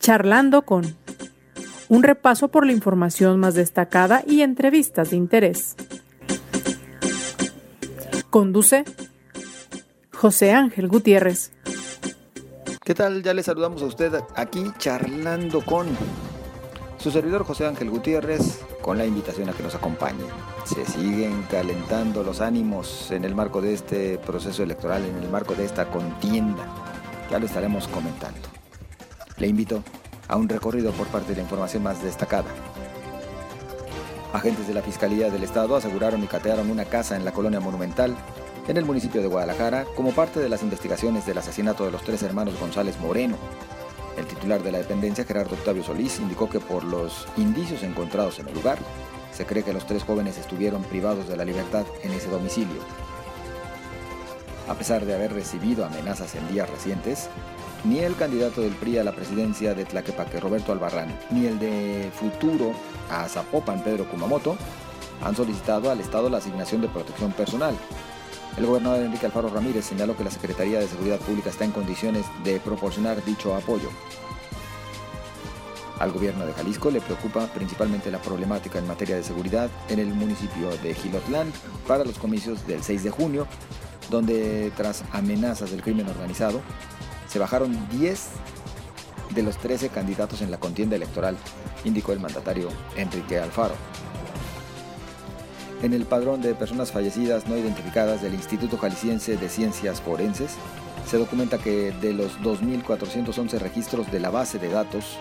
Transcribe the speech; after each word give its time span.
Charlando 0.00 0.62
con 0.62 0.96
un 1.90 2.02
repaso 2.02 2.48
por 2.48 2.64
la 2.64 2.72
información 2.72 3.38
más 3.38 3.54
destacada 3.54 4.24
y 4.26 4.40
entrevistas 4.40 5.10
de 5.10 5.16
interés. 5.16 5.76
Conduce 8.30 8.84
José 10.10 10.52
Ángel 10.52 10.88
Gutiérrez. 10.88 11.52
¿Qué 12.82 12.94
tal? 12.94 13.22
Ya 13.22 13.34
le 13.34 13.42
saludamos 13.42 13.82
a 13.82 13.86
usted 13.86 14.14
aquí 14.36 14.64
charlando 14.78 15.60
con 15.60 15.86
su 16.96 17.10
servidor 17.10 17.44
José 17.44 17.66
Ángel 17.66 17.90
Gutiérrez 17.90 18.64
con 18.80 18.96
la 18.96 19.04
invitación 19.04 19.50
a 19.50 19.52
que 19.52 19.62
nos 19.62 19.74
acompañe. 19.74 20.24
Se 20.64 20.86
siguen 20.86 21.42
calentando 21.50 22.22
los 22.22 22.40
ánimos 22.40 23.10
en 23.10 23.26
el 23.26 23.34
marco 23.34 23.60
de 23.60 23.74
este 23.74 24.16
proceso 24.16 24.62
electoral, 24.62 25.04
en 25.04 25.22
el 25.22 25.28
marco 25.28 25.54
de 25.54 25.66
esta 25.66 25.90
contienda. 25.90 26.66
Ya 27.30 27.38
lo 27.38 27.44
estaremos 27.44 27.86
comentando. 27.88 28.59
Le 29.40 29.48
invito 29.48 29.82
a 30.28 30.36
un 30.36 30.48
recorrido 30.48 30.92
por 30.92 31.06
parte 31.06 31.30
de 31.30 31.36
la 31.36 31.42
información 31.42 31.82
más 31.82 32.02
destacada. 32.02 32.50
Agentes 34.34 34.68
de 34.68 34.74
la 34.74 34.82
Fiscalía 34.82 35.30
del 35.30 35.42
Estado 35.42 35.74
aseguraron 35.74 36.22
y 36.22 36.26
catearon 36.26 36.70
una 36.70 36.84
casa 36.84 37.16
en 37.16 37.24
la 37.24 37.32
colonia 37.32 37.58
Monumental, 37.58 38.14
en 38.68 38.76
el 38.76 38.84
municipio 38.84 39.22
de 39.22 39.28
Guadalajara, 39.28 39.86
como 39.96 40.12
parte 40.12 40.40
de 40.40 40.50
las 40.50 40.62
investigaciones 40.62 41.24
del 41.24 41.38
asesinato 41.38 41.86
de 41.86 41.90
los 41.90 42.04
tres 42.04 42.22
hermanos 42.22 42.60
González 42.60 43.00
Moreno. 43.00 43.36
El 44.18 44.26
titular 44.26 44.62
de 44.62 44.72
la 44.72 44.78
dependencia, 44.78 45.24
Gerardo 45.24 45.54
Octavio 45.54 45.82
Solís, 45.82 46.20
indicó 46.20 46.50
que 46.50 46.60
por 46.60 46.84
los 46.84 47.26
indicios 47.38 47.82
encontrados 47.82 48.38
en 48.38 48.48
el 48.48 48.54
lugar, 48.54 48.78
se 49.32 49.46
cree 49.46 49.62
que 49.62 49.72
los 49.72 49.86
tres 49.86 50.04
jóvenes 50.04 50.36
estuvieron 50.36 50.82
privados 50.82 51.26
de 51.28 51.38
la 51.38 51.46
libertad 51.46 51.86
en 52.02 52.12
ese 52.12 52.28
domicilio. 52.28 52.82
A 54.68 54.74
pesar 54.74 55.06
de 55.06 55.14
haber 55.14 55.32
recibido 55.32 55.86
amenazas 55.86 56.34
en 56.34 56.46
días 56.52 56.68
recientes, 56.68 57.30
ni 57.84 57.98
el 57.98 58.16
candidato 58.16 58.60
del 58.60 58.72
PRI 58.72 58.98
a 58.98 59.04
la 59.04 59.12
presidencia 59.12 59.74
de 59.74 59.84
Tlaquepaque, 59.84 60.40
Roberto 60.40 60.72
Albarrán, 60.72 61.18
ni 61.30 61.46
el 61.46 61.58
de 61.58 62.10
futuro 62.14 62.72
a 63.10 63.28
Zapopan, 63.28 63.82
Pedro 63.82 64.08
Kumamoto, 64.08 64.56
han 65.22 65.36
solicitado 65.36 65.90
al 65.90 66.00
Estado 66.00 66.28
la 66.28 66.38
asignación 66.38 66.80
de 66.80 66.88
protección 66.88 67.32
personal. 67.32 67.74
El 68.56 68.66
gobernador 68.66 69.04
Enrique 69.04 69.26
Alfaro 69.26 69.48
Ramírez 69.48 69.84
señaló 69.84 70.16
que 70.16 70.24
la 70.24 70.30
Secretaría 70.30 70.80
de 70.80 70.88
Seguridad 70.88 71.18
Pública 71.18 71.50
está 71.50 71.64
en 71.64 71.72
condiciones 71.72 72.26
de 72.44 72.58
proporcionar 72.60 73.24
dicho 73.24 73.54
apoyo. 73.54 73.88
Al 75.98 76.12
gobierno 76.12 76.46
de 76.46 76.54
Jalisco 76.54 76.90
le 76.90 77.02
preocupa 77.02 77.46
principalmente 77.48 78.10
la 78.10 78.22
problemática 78.22 78.78
en 78.78 78.86
materia 78.86 79.16
de 79.16 79.22
seguridad 79.22 79.68
en 79.88 79.98
el 79.98 80.08
municipio 80.08 80.70
de 80.82 80.94
Gilotlán 80.94 81.52
para 81.86 82.04
los 82.04 82.18
comicios 82.18 82.66
del 82.66 82.82
6 82.82 83.04
de 83.04 83.10
junio, 83.10 83.46
donde 84.08 84.72
tras 84.76 85.04
amenazas 85.12 85.70
del 85.70 85.82
crimen 85.82 86.08
organizado, 86.08 86.62
se 87.30 87.38
bajaron 87.38 87.88
10 87.90 88.26
de 89.34 89.42
los 89.42 89.56
13 89.58 89.90
candidatos 89.90 90.42
en 90.42 90.50
la 90.50 90.58
contienda 90.58 90.96
electoral, 90.96 91.36
indicó 91.84 92.12
el 92.12 92.18
mandatario 92.18 92.68
Enrique 92.96 93.38
Alfaro. 93.38 93.74
En 95.82 95.94
el 95.94 96.04
padrón 96.04 96.42
de 96.42 96.54
personas 96.54 96.90
fallecidas 96.90 97.46
no 97.46 97.56
identificadas 97.56 98.20
del 98.20 98.34
Instituto 98.34 98.76
Jalisciense 98.76 99.36
de 99.36 99.48
Ciencias 99.48 100.00
Forenses, 100.00 100.56
se 101.06 101.18
documenta 101.18 101.58
que 101.58 101.92
de 101.92 102.12
los 102.12 102.38
2.411 102.40 103.58
registros 103.58 104.10
de 104.10 104.20
la 104.20 104.30
base 104.30 104.58
de 104.58 104.68
datos, 104.68 105.16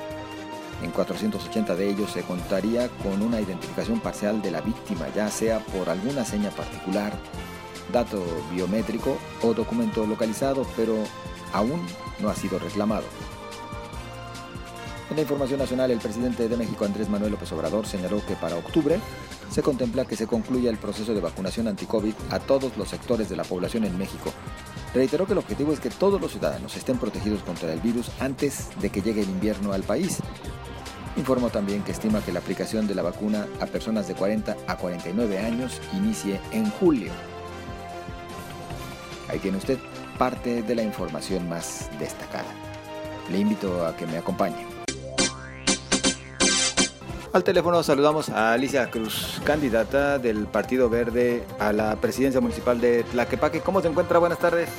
en 0.84 0.92
480 0.92 1.76
de 1.76 1.90
ellos 1.90 2.12
se 2.12 2.24
contaría 2.24 2.90
con 3.04 3.22
una 3.22 3.40
identificación 3.40 4.00
parcial 4.00 4.42
de 4.42 4.52
la 4.52 4.62
víctima, 4.62 5.08
ya 5.16 5.30
sea 5.30 5.60
por 5.60 5.90
alguna 5.90 6.26
seña 6.26 6.50
particular, 6.50 7.14
dato 7.94 8.24
biométrico 8.52 9.18
o 9.42 9.54
documento 9.54 10.06
localizado, 10.06 10.66
pero 10.76 10.96
aún 11.54 11.86
no 12.20 12.30
ha 12.30 12.36
sido 12.36 12.60
reclamado. 12.60 13.06
En 15.10 15.16
la 15.16 15.24
información 15.24 15.60
nacional, 15.60 15.90
el 15.90 15.98
presidente 15.98 16.48
de 16.48 16.56
México, 16.56 16.86
Andrés 16.86 17.10
Manuel 17.10 17.32
López 17.32 17.52
Obrador, 17.52 17.88
señaló 17.88 18.24
que 18.28 18.36
para 18.36 18.58
octubre 18.58 19.00
se 19.50 19.64
contempla 19.64 20.06
que 20.06 20.16
se 20.16 20.28
concluya 20.28 20.70
el 20.70 20.78
proceso 20.78 21.16
de 21.16 21.22
vacunación 21.22 21.68
anti-COVID 21.68 22.14
a 22.30 22.40
todos 22.40 22.78
los 22.78 22.90
sectores 22.90 23.28
de 23.28 23.36
la 23.36 23.44
población 23.44 23.86
en 23.86 23.98
México. 23.98 24.32
Reiteró 24.94 25.26
que 25.26 25.34
el 25.34 25.40
objetivo 25.40 25.74
es 25.74 25.80
que 25.80 25.90
todos 25.90 26.22
los 26.22 26.32
ciudadanos 26.32 26.76
estén 26.76 27.00
protegidos 27.00 27.42
contra 27.42 27.74
el 27.74 27.80
virus 27.80 28.12
antes 28.20 28.70
de 28.80 28.92
que 28.92 29.02
llegue 29.02 29.22
el 29.22 29.30
invierno 29.30 29.74
al 29.74 29.82
país. 29.82 30.20
Informó 31.18 31.50
también 31.50 31.82
que 31.84 31.92
estima 31.92 32.22
que 32.24 32.32
la 32.32 32.40
aplicación 32.40 32.88
de 32.88 32.94
la 32.94 33.02
vacuna 33.02 33.48
a 33.60 33.66
personas 33.66 34.08
de 34.08 34.14
40 34.14 34.56
a 34.68 34.78
49 34.78 35.40
años 35.40 35.82
inicie 35.94 36.40
en 36.52 36.70
julio. 36.70 37.12
Ahí 39.28 39.40
tiene 39.40 39.58
usted 39.58 39.80
parte 40.20 40.62
de 40.62 40.76
la 40.76 40.84
información 40.84 41.50
más 41.50 41.90
destacada. 41.98 42.54
Le 43.32 43.40
invito 43.40 43.88
a 43.88 43.96
que 43.96 44.06
me 44.06 44.18
acompañe. 44.18 44.68
Al 47.32 47.44
teléfono 47.44 47.82
saludamos 47.84 48.30
a 48.30 48.54
Alicia 48.54 48.90
Cruz, 48.90 49.42
candidata 49.46 50.18
del 50.20 50.46
Partido 50.48 50.90
Verde 50.90 51.44
a 51.60 51.72
la 51.72 51.96
presidencia 51.96 52.42
municipal 52.42 52.82
de 52.82 53.04
Tlaquepaque. 53.04 53.62
¿Cómo 53.62 53.82
se 53.82 53.88
encuentra? 53.88 54.20
Buenas 54.20 54.40
tardes. 54.40 54.70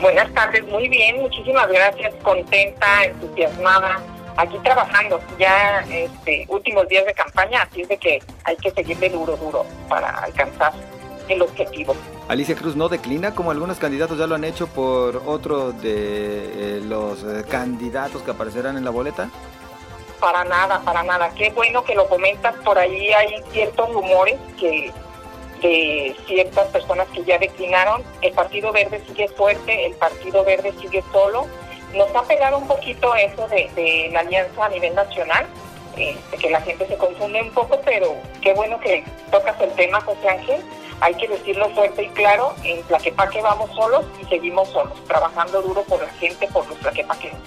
Buenas 0.00 0.32
tardes, 0.34 0.64
muy 0.66 0.88
bien, 0.88 1.20
muchísimas 1.20 1.68
gracias, 1.68 2.12
contenta, 2.22 3.04
entusiasmada, 3.04 4.00
aquí 4.36 4.58
trabajando, 4.58 5.20
ya 5.38 5.84
este, 5.88 6.44
últimos 6.48 6.88
días 6.88 7.06
de 7.06 7.14
campaña, 7.14 7.62
así 7.62 7.82
es 7.82 7.88
de 7.88 7.96
que 7.96 8.22
hay 8.44 8.56
que 8.56 8.72
seguirle 8.72 9.10
duro, 9.10 9.36
duro 9.36 9.64
para 9.88 10.08
alcanzar 10.18 10.72
el 11.28 11.42
objetivo. 11.42 11.94
Alicia 12.28 12.54
Cruz 12.54 12.76
no 12.76 12.88
declina, 12.88 13.34
como 13.34 13.50
algunos 13.50 13.78
candidatos 13.78 14.18
ya 14.18 14.26
lo 14.26 14.34
han 14.34 14.44
hecho 14.44 14.66
por 14.66 15.22
otro 15.26 15.72
de 15.72 16.76
eh, 16.76 16.80
los 16.82 17.22
eh, 17.24 17.44
candidatos 17.48 18.22
que 18.22 18.30
aparecerán 18.30 18.76
en 18.76 18.84
la 18.84 18.90
boleta. 18.90 19.28
Para 20.20 20.44
nada, 20.44 20.80
para 20.80 21.02
nada. 21.02 21.30
Qué 21.34 21.50
bueno 21.50 21.82
que 21.84 21.94
lo 21.94 22.08
comentas. 22.08 22.54
Por 22.64 22.78
ahí 22.78 23.12
hay 23.12 23.42
ciertos 23.50 23.92
rumores 23.92 24.38
que 24.58 24.92
de 25.60 26.16
ciertas 26.26 26.68
personas 26.68 27.08
que 27.08 27.24
ya 27.24 27.38
declinaron. 27.38 28.02
El 28.20 28.32
Partido 28.32 28.72
Verde 28.72 29.02
sigue 29.06 29.28
fuerte, 29.28 29.86
el 29.86 29.94
Partido 29.94 30.44
Verde 30.44 30.72
sigue 30.80 31.02
solo. 31.12 31.46
Nos 31.94 32.14
ha 32.14 32.22
pegado 32.22 32.58
un 32.58 32.66
poquito 32.66 33.14
eso 33.14 33.46
de, 33.48 33.70
de 33.74 34.10
la 34.12 34.20
alianza 34.20 34.64
a 34.64 34.68
nivel 34.70 34.94
nacional, 34.94 35.46
este, 35.96 36.36
que 36.38 36.50
la 36.50 36.60
gente 36.62 36.86
se 36.86 36.96
confunde 36.96 37.42
un 37.42 37.50
poco, 37.50 37.78
pero 37.84 38.14
qué 38.40 38.54
bueno 38.54 38.80
que 38.80 39.04
tocas 39.30 39.60
el 39.60 39.70
tema, 39.72 40.00
José 40.00 40.28
Ángel 40.28 40.62
hay 41.02 41.14
que 41.14 41.26
decirlo 41.26 41.68
fuerte 41.70 42.04
y 42.04 42.08
claro, 42.10 42.54
en 42.62 42.80
Tlaquepaque 42.84 43.42
vamos 43.42 43.68
solos 43.74 44.04
y 44.22 44.24
seguimos 44.26 44.68
solos, 44.68 44.92
trabajando 45.08 45.60
duro 45.60 45.82
por 45.82 46.00
la 46.00 46.08
gente, 46.10 46.46
por 46.52 46.64
los 46.68 46.78
tlaquepaquenses. 46.78 47.40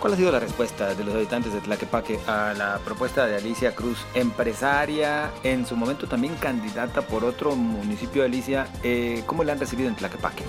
¿Cuál 0.00 0.14
ha 0.14 0.16
sido 0.16 0.32
la 0.32 0.40
respuesta 0.40 0.94
de 0.94 1.04
los 1.04 1.14
habitantes 1.14 1.52
de 1.52 1.60
Tlaquepaque 1.60 2.18
a 2.26 2.54
la 2.56 2.80
propuesta 2.84 3.26
de 3.26 3.36
Alicia 3.36 3.74
Cruz, 3.74 4.04
empresaria, 4.14 5.30
en 5.44 5.66
su 5.66 5.76
momento 5.76 6.08
también 6.08 6.34
candidata 6.36 7.02
por 7.02 7.22
otro 7.22 7.54
municipio 7.54 8.22
de 8.22 8.28
Alicia? 8.28 8.66
Eh, 8.82 9.22
¿Cómo 9.26 9.44
la 9.44 9.52
han 9.52 9.60
recibido 9.60 9.90
en 9.90 9.94
Tlaquepaque? 9.94 10.42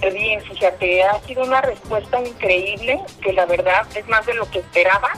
Bien, 0.00 0.40
fíjate, 0.42 1.02
ha 1.02 1.18
sido 1.22 1.42
una 1.42 1.60
respuesta 1.60 2.20
increíble, 2.22 3.00
que 3.20 3.32
la 3.32 3.46
verdad 3.46 3.84
es 3.96 4.06
más 4.08 4.24
de 4.24 4.34
lo 4.34 4.48
que 4.48 4.60
esperaba 4.60 5.10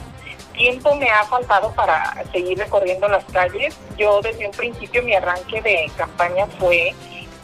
tiempo 0.59 0.93
me 0.95 1.09
ha 1.09 1.23
faltado 1.23 1.71
para 1.73 2.21
seguir 2.33 2.57
recorriendo 2.57 3.07
las 3.07 3.23
calles. 3.25 3.77
Yo 3.97 4.21
desde 4.21 4.45
un 4.45 4.51
principio 4.51 5.01
mi 5.01 5.15
arranque 5.15 5.61
de 5.61 5.89
campaña 5.95 6.45
fue 6.59 6.93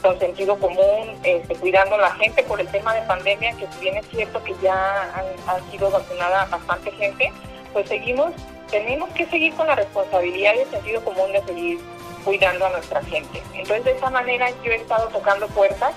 con 0.02 0.18
sentido 0.18 0.58
común, 0.58 1.18
este, 1.24 1.56
cuidando 1.56 1.94
a 1.94 1.98
la 1.98 2.10
gente 2.16 2.42
por 2.42 2.60
el 2.60 2.68
tema 2.68 2.94
de 2.94 3.00
pandemia, 3.02 3.56
que 3.56 3.66
si 3.72 3.80
bien 3.80 3.96
es 3.96 4.06
cierto 4.08 4.44
que 4.44 4.54
ya 4.62 5.10
han, 5.46 5.70
sido 5.70 5.90
vacunada 5.90 6.44
bastante 6.44 6.92
gente, 6.92 7.32
pues 7.72 7.88
seguimos, 7.88 8.32
tenemos 8.70 9.08
que 9.10 9.24
seguir 9.26 9.54
con 9.54 9.66
la 9.66 9.74
responsabilidad 9.74 10.52
y 10.54 10.60
el 10.60 10.70
sentido 10.70 11.02
común 11.02 11.32
de 11.32 11.42
seguir 11.44 11.80
cuidando 12.22 12.66
a 12.66 12.70
nuestra 12.70 13.02
gente. 13.02 13.42
Entonces 13.54 13.84
de 13.84 13.92
esa 13.92 14.10
manera 14.10 14.50
yo 14.62 14.72
he 14.72 14.76
estado 14.76 15.08
tocando 15.08 15.48
puertas, 15.48 15.94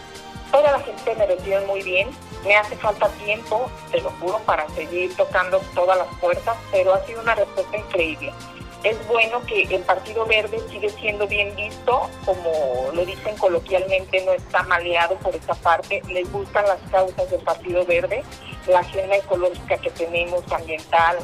toda 0.52 0.72
la 0.72 0.80
gente 0.80 1.16
me 1.16 1.26
recibe 1.28 1.60
muy 1.68 1.84
bien, 1.84 2.08
me 2.46 2.56
hace 2.56 2.76
falta 2.78 3.08
tiempo, 3.24 3.70
te 3.92 4.02
lo 4.02 4.10
juro, 4.20 4.40
para 4.46 4.68
seguir 4.70 5.16
tocando 5.16 5.60
todas 5.76 5.98
las 5.98 6.08
puertas, 6.20 6.58
pero 6.72 6.94
ha 6.94 7.06
sido 7.06 7.22
una 7.22 7.36
respuesta 7.36 7.78
increíble. 7.78 8.34
Es 8.84 8.98
bueno 9.08 9.42
que 9.46 9.64
el 9.64 9.82
Partido 9.82 10.26
Verde 10.26 10.58
sigue 10.70 10.90
siendo 10.90 11.28
bien 11.28 11.54
visto, 11.56 12.10
como 12.26 12.92
lo 12.94 13.06
dicen 13.06 13.36
coloquialmente, 13.38 14.24
no 14.26 14.32
está 14.32 14.64
maleado 14.64 15.16
por 15.16 15.36
esta 15.36 15.54
parte. 15.56 16.02
Les 16.08 16.32
gustan 16.32 16.66
las 16.66 16.80
causas 16.90 17.30
del 17.30 17.42
Partido 17.42 17.86
Verde, 17.86 18.24
la 18.68 18.80
agenda 18.80 19.18
ecológica 19.18 19.78
que 19.78 19.90
tenemos, 19.90 20.50
ambiental, 20.50 21.18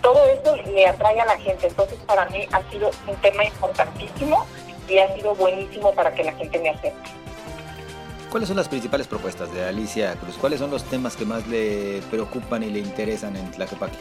todo 0.00 0.24
eso 0.26 0.56
le 0.56 0.86
atrae 0.86 1.20
a 1.20 1.26
la 1.26 1.38
gente. 1.38 1.68
Entonces, 1.68 1.98
para 2.06 2.26
mí 2.26 2.46
ha 2.52 2.62
sido 2.70 2.90
un 3.06 3.16
tema 3.16 3.44
importantísimo 3.44 4.46
y 4.88 4.98
ha 4.98 5.14
sido 5.14 5.34
buenísimo 5.34 5.92
para 5.92 6.12
que 6.12 6.24
la 6.24 6.32
gente 6.32 6.58
me 6.58 6.70
acepte. 6.70 7.10
¿Cuáles 8.30 8.46
son 8.46 8.58
las 8.58 8.68
principales 8.68 9.08
propuestas 9.08 9.52
de 9.52 9.64
Alicia 9.64 10.14
Cruz? 10.14 10.36
¿Cuáles 10.38 10.60
son 10.60 10.70
los 10.70 10.84
temas 10.84 11.16
que 11.16 11.24
más 11.24 11.48
le 11.48 12.00
preocupan 12.12 12.62
y 12.62 12.70
le 12.70 12.78
interesan 12.78 13.34
en 13.34 13.50
Tlaquepaque? 13.50 13.96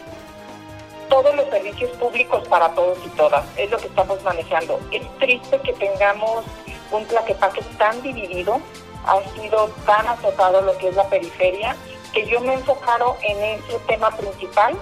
Todos 1.09 1.35
los 1.35 1.49
servicios 1.49 1.89
públicos 1.97 2.47
para 2.47 2.69
todos 2.75 2.99
y 3.03 3.09
todas, 3.17 3.43
es 3.57 3.71
lo 3.71 3.77
que 3.77 3.87
estamos 3.87 4.21
manejando. 4.23 4.79
Es 4.91 5.01
triste 5.17 5.59
que 5.61 5.73
tengamos 5.73 6.45
un 6.91 7.05
Tlaquepaque 7.05 7.63
tan 7.79 7.99
dividido, 8.03 8.61
ha 9.07 9.19
sido 9.33 9.69
tan 9.87 10.05
azotado 10.05 10.61
lo 10.61 10.77
que 10.77 10.89
es 10.89 10.95
la 10.95 11.09
periferia, 11.09 11.75
que 12.13 12.27
yo 12.27 12.39
me 12.41 12.53
he 12.53 12.53
enfocado 12.53 13.17
en 13.23 13.59
ese 13.59 13.79
tema 13.87 14.11
principal, 14.15 14.75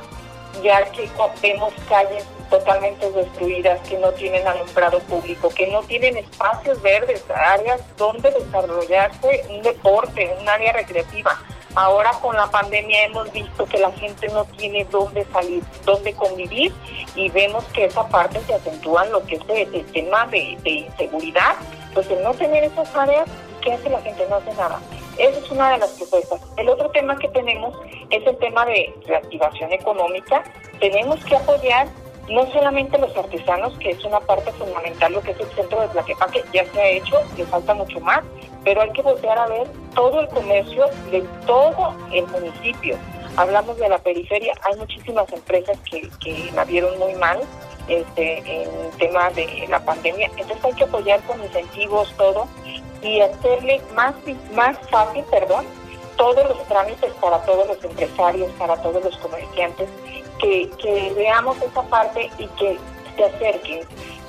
ya 0.63 0.83
que 0.91 1.09
vemos 1.41 1.73
calles 1.87 2.25
totalmente 2.49 3.11
destruidas, 3.11 3.79
que 3.87 3.97
no 3.97 4.11
tienen 4.11 4.47
alumbrado 4.47 4.99
público, 5.01 5.49
que 5.49 5.67
no 5.67 5.81
tienen 5.83 6.17
espacios 6.17 6.81
verdes, 6.81 7.23
áreas 7.29 7.81
donde 7.97 8.31
desarrollarse 8.31 9.45
un 9.49 9.61
deporte, 9.61 10.33
un 10.39 10.47
área 10.47 10.73
recreativa. 10.73 11.37
Ahora 11.75 12.11
con 12.21 12.35
la 12.35 12.49
pandemia 12.49 13.03
hemos 13.05 13.31
visto 13.31 13.65
que 13.65 13.77
la 13.77 13.91
gente 13.91 14.27
no 14.29 14.45
tiene 14.45 14.85
dónde 14.85 15.25
salir, 15.31 15.63
dónde 15.85 16.13
convivir 16.13 16.73
y 17.15 17.29
vemos 17.29 17.63
que 17.65 17.85
esa 17.85 18.07
parte 18.07 18.41
se 18.47 18.55
acentúa 18.55 19.05
en 19.05 19.11
lo 19.11 19.23
que 19.25 19.35
es 19.35 19.41
el, 19.47 19.85
tema 19.91 20.25
de, 20.27 20.57
inseguridad. 20.63 21.55
Pues 21.93 22.09
el 22.09 22.23
no 22.23 22.33
tener 22.33 22.63
esas 22.63 22.95
áreas, 22.95 23.27
¿qué 23.61 23.73
hace 23.73 23.89
la 23.89 24.01
gente? 24.01 24.25
No 24.27 24.37
hace 24.37 24.53
nada. 24.55 24.79
Esa 25.17 25.39
es 25.39 25.51
una 25.51 25.71
de 25.71 25.79
las 25.79 25.89
propuestas. 25.91 26.41
El 26.57 26.69
otro 26.69 26.89
tema 26.91 27.17
que 27.17 27.27
tenemos 27.29 27.75
es 28.09 28.25
el 28.25 28.37
tema 28.37 28.65
de 28.65 28.93
reactivación 29.05 29.73
económica. 29.73 30.43
Tenemos 30.79 31.23
que 31.25 31.35
apoyar 31.35 31.87
no 32.29 32.45
solamente 32.51 32.97
los 32.97 33.15
artesanos, 33.15 33.77
que 33.79 33.91
es 33.91 34.03
una 34.03 34.19
parte 34.19 34.51
fundamental, 34.53 35.13
lo 35.13 35.21
que 35.21 35.31
es 35.31 35.39
el 35.39 35.47
centro 35.51 35.81
de 35.81 35.87
Tlaquepaque, 35.89 36.43
ya 36.53 36.65
se 36.71 36.81
ha 36.81 36.87
hecho, 36.89 37.21
le 37.37 37.45
falta 37.45 37.73
mucho 37.73 37.99
más, 38.01 38.21
pero 38.63 38.81
hay 38.81 38.91
que 38.91 39.01
voltear 39.01 39.37
a 39.37 39.47
ver 39.47 39.67
todo 39.95 40.19
el 40.19 40.27
comercio 40.27 40.87
de 41.09 41.21
todo 41.45 41.95
el 42.11 42.27
municipio. 42.27 42.97
Hablamos 43.37 43.77
de 43.77 43.87
la 43.87 43.97
periferia, 43.99 44.53
hay 44.63 44.75
muchísimas 44.77 45.31
empresas 45.31 45.77
que, 45.89 46.09
que 46.19 46.51
la 46.53 46.65
vieron 46.65 46.97
muy 46.99 47.13
mal 47.15 47.39
este, 47.87 48.63
en 48.63 48.91
tema 48.97 49.29
de 49.29 49.65
la 49.69 49.79
pandemia, 49.79 50.29
entonces 50.37 50.65
hay 50.65 50.73
que 50.73 50.83
apoyar 50.83 51.21
con 51.23 51.41
incentivos, 51.41 52.13
todo, 52.17 52.47
y 53.01 53.21
hacerle 53.21 53.81
más, 53.93 54.15
más 54.53 54.77
fácil, 54.89 55.23
perdón, 55.25 55.65
todos 56.17 56.49
los 56.49 56.63
trámites 56.67 57.11
para 57.21 57.41
todos 57.43 57.67
los 57.67 57.83
empresarios, 57.83 58.51
para 58.53 58.75
todos 58.81 59.03
los 59.03 59.15
comerciantes, 59.17 59.87
que, 60.39 60.69
que 60.81 61.13
veamos 61.15 61.57
esa 61.61 61.83
parte 61.83 62.29
y 62.37 62.47
que 62.47 62.77
se 63.15 63.23
acerquen, 63.23 63.81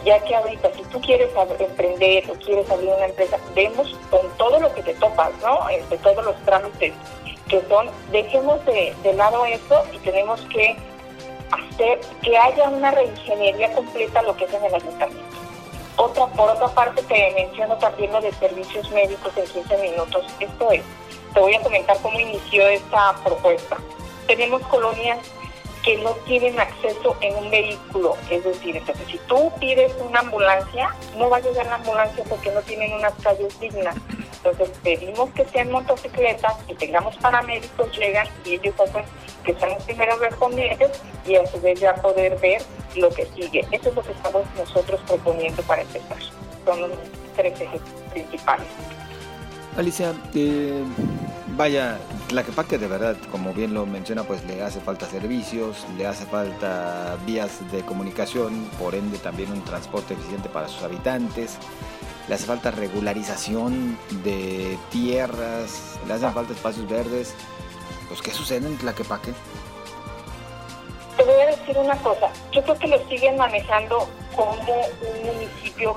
ya 0.04 0.18
que 0.20 0.34
ahorita 0.34 0.70
si 0.74 0.82
tú 0.84 1.00
quieres 1.00 1.30
emprender 1.58 2.30
o 2.30 2.34
quieres 2.34 2.70
abrir 2.70 2.90
una 2.90 3.06
empresa, 3.06 3.38
vemos 3.54 3.96
con 4.10 4.20
todo 4.36 4.60
lo 4.60 4.72
que 4.74 4.82
te 4.82 4.94
topas, 4.94 5.30
¿no? 5.42 5.66
De 5.66 5.76
este, 5.76 5.98
todos 5.98 6.24
los 6.24 6.36
trámites 6.44 6.92
que 7.48 7.62
son, 7.68 7.88
dejemos 8.12 8.64
de, 8.66 8.94
de 9.02 9.12
lado 9.14 9.44
eso 9.46 9.82
y 9.92 9.98
tenemos 9.98 10.40
que 10.52 10.76
hacer 11.50 12.00
que 12.22 12.36
haya 12.36 12.68
una 12.68 12.90
reingeniería 12.90 13.72
completa 13.72 14.22
lo 14.22 14.36
que 14.36 14.44
es 14.44 14.54
en 14.54 14.64
el 14.64 14.74
ayuntamiento. 14.74 15.37
Otra, 15.98 16.26
por 16.28 16.48
otra 16.48 16.68
parte, 16.68 17.02
te 17.02 17.32
menciono 17.34 17.76
también 17.78 18.12
lo 18.12 18.20
de 18.20 18.32
servicios 18.32 18.88
médicos 18.92 19.36
en 19.36 19.46
15 19.46 19.78
minutos. 19.78 20.24
Esto 20.38 20.70
es, 20.70 20.82
te 21.34 21.40
voy 21.40 21.54
a 21.54 21.60
comentar 21.60 21.96
cómo 22.00 22.20
inició 22.20 22.68
esta 22.68 23.16
propuesta. 23.24 23.76
Tenemos 24.28 24.62
colonias 24.68 25.18
que 25.84 25.96
no 25.98 26.12
tienen 26.26 26.58
acceso 26.58 27.16
en 27.20 27.34
un 27.36 27.50
vehículo. 27.50 28.16
Es 28.30 28.44
decir, 28.44 28.76
entonces 28.76 29.06
si 29.08 29.18
tú 29.28 29.50
pides 29.60 29.92
una 30.00 30.20
ambulancia, 30.20 30.94
no 31.16 31.30
va 31.30 31.38
a 31.38 31.40
llegar 31.40 31.66
la 31.66 31.76
ambulancia 31.76 32.24
porque 32.28 32.50
no 32.52 32.60
tienen 32.62 32.92
unas 32.92 33.14
calles 33.22 33.58
dignas. 33.60 33.96
Entonces 34.36 34.70
pedimos 34.82 35.30
que 35.30 35.44
sean 35.46 35.70
motocicletas, 35.70 36.54
que 36.64 36.74
tengamos 36.74 37.16
paramédicos, 37.16 37.96
llegan 37.96 38.26
y 38.44 38.54
ellos 38.54 38.74
hacen 38.80 39.04
que 39.44 39.54
sean 39.54 39.70
los 39.70 39.82
primeros 39.84 40.20
respondientes 40.20 40.90
y 41.26 41.36
a 41.36 41.46
su 41.46 41.60
vez 41.60 41.80
ya 41.80 41.94
poder 41.94 42.38
ver 42.38 42.62
lo 42.96 43.08
que 43.10 43.26
sigue. 43.34 43.66
Eso 43.70 43.88
es 43.88 43.94
lo 43.94 44.02
que 44.02 44.12
estamos 44.12 44.42
nosotros 44.56 45.00
proponiendo 45.06 45.62
para 45.62 45.82
empezar. 45.82 46.18
Son 46.64 46.80
los 46.80 46.90
tres 47.36 47.60
ejes 47.60 47.80
principales. 48.12 48.66
Alicia, 49.76 50.12
eh, 50.34 50.82
vaya, 51.56 51.98
que 52.68 52.78
de 52.78 52.86
verdad, 52.86 53.16
como 53.30 53.52
bien 53.52 53.74
lo 53.74 53.86
menciona, 53.86 54.24
pues 54.24 54.44
le 54.44 54.62
hace 54.62 54.80
falta 54.80 55.06
servicios, 55.06 55.86
le 55.96 56.06
hace 56.06 56.26
falta 56.26 57.16
vías 57.26 57.70
de 57.70 57.82
comunicación, 57.82 58.68
por 58.78 58.94
ende 58.94 59.18
también 59.18 59.52
un 59.52 59.62
transporte 59.64 60.14
eficiente 60.14 60.48
para 60.48 60.68
sus 60.68 60.82
habitantes, 60.82 61.56
le 62.28 62.34
hace 62.34 62.44
falta 62.44 62.70
regularización 62.70 63.98
de 64.22 64.78
tierras, 64.90 65.98
le 66.06 66.14
hacen 66.14 66.32
falta 66.32 66.52
espacios 66.52 66.88
verdes. 66.88 67.34
Pues, 68.08 68.22
¿qué 68.22 68.30
sucede 68.30 68.66
en 68.66 68.76
Tlaquepaque? 68.76 69.32
Te 71.16 71.24
voy 71.24 71.40
a 71.40 71.46
decir 71.46 71.76
una 71.78 71.96
cosa, 71.96 72.28
yo 72.52 72.62
creo 72.62 72.78
que 72.78 72.88
lo 72.88 73.08
siguen 73.08 73.36
manejando 73.36 74.08
como 74.36 74.52
un 74.52 75.26
municipio 75.26 75.96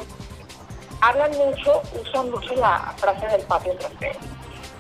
hablan 1.02 1.32
mucho, 1.32 1.82
usan 2.00 2.32
mucho 2.32 2.56
la 2.56 2.94
frase 2.98 3.28
del 3.28 3.42
patio 3.42 3.76
trasero. 3.76 4.20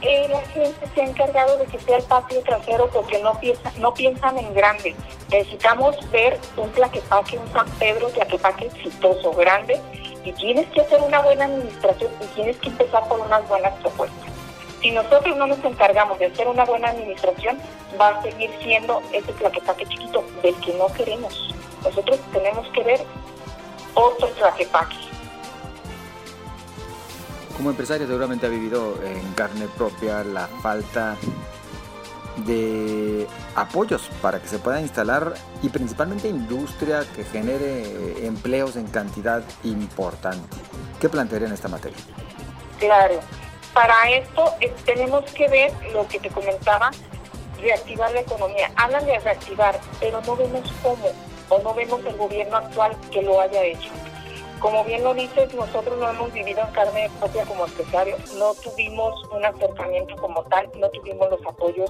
La 0.01 0.41
gente 0.47 0.87
se 0.95 1.01
ha 1.01 1.05
encargado 1.05 1.57
de 1.57 1.65
que 1.65 1.77
sea 1.79 1.97
el 1.97 2.03
patio 2.03 2.41
trasero 2.41 2.89
porque 2.91 3.21
no, 3.21 3.39
piensa, 3.39 3.71
no 3.77 3.93
piensan 3.93 4.35
en 4.39 4.51
grande. 4.55 4.95
Necesitamos 5.29 5.95
ver 6.09 6.39
un 6.57 6.71
Tlaquepaque, 6.71 7.37
un 7.37 7.47
San 7.53 7.69
Pedro 7.77 8.07
Tlaquepaque 8.09 8.65
exitoso, 8.65 9.31
grande, 9.33 9.79
y 10.25 10.31
tienes 10.33 10.67
que 10.71 10.81
hacer 10.81 10.99
una 11.01 11.21
buena 11.21 11.45
administración 11.45 12.11
y 12.19 12.25
tienes 12.33 12.57
que 12.57 12.69
empezar 12.69 13.07
por 13.07 13.19
unas 13.19 13.47
buenas 13.47 13.73
propuestas. 13.81 14.31
Si 14.81 14.89
nosotros 14.89 15.37
no 15.37 15.45
nos 15.45 15.63
encargamos 15.63 16.17
de 16.17 16.25
hacer 16.25 16.47
una 16.47 16.65
buena 16.65 16.89
administración, 16.89 17.59
va 17.99 18.09
a 18.09 18.21
seguir 18.23 18.49
siendo 18.63 19.03
ese 19.13 19.31
Tlaquepaque 19.33 19.85
chiquito 19.85 20.23
del 20.41 20.55
que 20.61 20.73
no 20.73 20.87
queremos. 20.87 21.53
Nosotros 21.83 22.19
tenemos 22.33 22.67
que 22.69 22.83
ver 22.83 23.01
otro 23.93 24.27
Tlaquepaque 24.29 25.11
como 27.51 27.69
empresario 27.69 28.07
seguramente 28.07 28.45
ha 28.45 28.49
vivido 28.49 28.95
en 29.03 29.33
carne 29.33 29.67
propia 29.77 30.23
la 30.23 30.47
falta 30.61 31.17
de 32.45 33.27
apoyos 33.55 34.09
para 34.21 34.41
que 34.41 34.47
se 34.47 34.57
pueda 34.59 34.81
instalar 34.81 35.33
y 35.61 35.69
principalmente 35.69 36.27
industria 36.27 37.03
que 37.15 37.23
genere 37.23 38.25
empleos 38.25 38.75
en 38.75 38.87
cantidad 38.87 39.43
importante. 39.63 40.57
¿Qué 40.99 41.09
plantearía 41.09 41.47
en 41.47 41.53
esta 41.53 41.67
materia? 41.67 41.97
Claro, 42.79 43.19
para 43.73 44.09
esto 44.09 44.53
eh, 44.59 44.73
tenemos 44.85 45.23
que 45.31 45.47
ver 45.47 45.71
lo 45.93 46.07
que 46.07 46.19
te 46.19 46.29
comentaba, 46.29 46.91
reactivar 47.59 48.11
la 48.11 48.21
economía. 48.21 48.71
Hablan 48.75 49.05
de 49.05 49.19
reactivar, 49.19 49.79
pero 49.99 50.21
no 50.21 50.35
vemos 50.35 50.71
cómo 50.81 51.07
o 51.49 51.59
no 51.61 51.73
vemos 51.73 51.99
el 52.05 52.15
gobierno 52.17 52.57
actual 52.57 52.95
que 53.11 53.21
lo 53.21 53.39
haya 53.39 53.63
hecho. 53.63 53.89
Como 54.61 54.83
bien 54.83 55.03
lo 55.03 55.15
dices, 55.15 55.51
nosotros 55.55 55.97
no 55.97 56.07
hemos 56.07 56.31
vivido 56.33 56.61
en 56.61 56.71
carne 56.71 57.09
propia 57.19 57.43
como 57.45 57.65
empresarios, 57.65 58.31
no 58.35 58.53
tuvimos 58.53 59.23
un 59.31 59.43
acercamiento 59.43 60.15
como 60.17 60.43
tal, 60.43 60.69
no 60.77 60.87
tuvimos 60.89 61.31
los 61.31 61.43
apoyos 61.47 61.89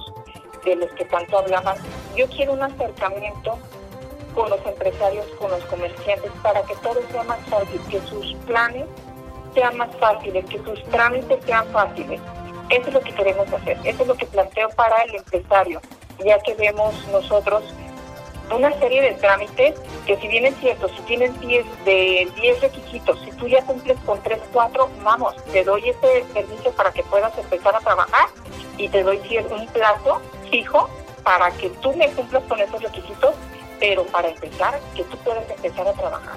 de 0.64 0.76
los 0.76 0.90
que 0.92 1.04
tanto 1.04 1.38
hablaban. 1.38 1.76
Yo 2.16 2.26
quiero 2.28 2.54
un 2.54 2.62
acercamiento 2.62 3.58
con 4.34 4.48
los 4.48 4.64
empresarios, 4.64 5.26
con 5.38 5.50
los 5.50 5.62
comerciantes, 5.66 6.32
para 6.42 6.62
que 6.62 6.74
todo 6.76 6.98
sea 7.10 7.22
más 7.24 7.40
fácil, 7.50 7.78
que 7.90 8.00
sus 8.08 8.34
planes 8.46 8.86
sean 9.52 9.76
más 9.76 9.94
fáciles, 9.96 10.42
que 10.46 10.58
sus 10.64 10.82
trámites 10.84 11.44
sean 11.44 11.66
fáciles. 11.72 12.22
Eso 12.70 12.88
es 12.88 12.94
lo 12.94 13.00
que 13.00 13.14
queremos 13.14 13.52
hacer, 13.52 13.78
eso 13.84 14.02
es 14.02 14.08
lo 14.08 14.14
que 14.14 14.24
planteo 14.24 14.70
para 14.70 15.02
el 15.02 15.16
empresario, 15.16 15.78
ya 16.24 16.38
que 16.38 16.54
vemos 16.54 16.94
nosotros 17.08 17.64
una 18.50 18.72
serie 18.78 19.02
de 19.02 19.12
trámites 19.14 19.80
que 20.06 20.16
si 20.18 20.28
bien 20.28 20.46
es 20.46 20.56
cierto, 20.56 20.88
si 20.88 21.00
tienes 21.02 21.38
10 21.40 21.64
de 21.84 22.30
10 22.36 22.60
requisitos, 22.60 23.18
si 23.24 23.30
tú 23.32 23.48
ya 23.48 23.62
cumples 23.64 23.98
con 24.04 24.20
3, 24.22 24.38
4, 24.52 24.90
vamos, 25.02 25.34
te 25.52 25.64
doy 25.64 25.88
ese 25.88 26.24
servicio 26.32 26.72
para 26.72 26.92
que 26.92 27.02
puedas 27.04 27.36
empezar 27.38 27.74
a 27.74 27.80
trabajar 27.80 28.28
y 28.76 28.88
te 28.88 29.02
doy 29.02 29.20
un 29.50 29.66
plazo 29.68 30.20
fijo 30.50 30.88
para 31.22 31.50
que 31.52 31.70
tú 31.80 31.92
me 31.94 32.10
cumplas 32.12 32.42
con 32.44 32.60
esos 32.60 32.82
requisitos, 32.82 33.34
pero 33.78 34.04
para 34.06 34.28
empezar, 34.28 34.80
que 34.94 35.04
tú 35.04 35.16
puedas 35.18 35.48
empezar 35.48 35.86
a 35.86 35.92
trabajar. 35.92 36.36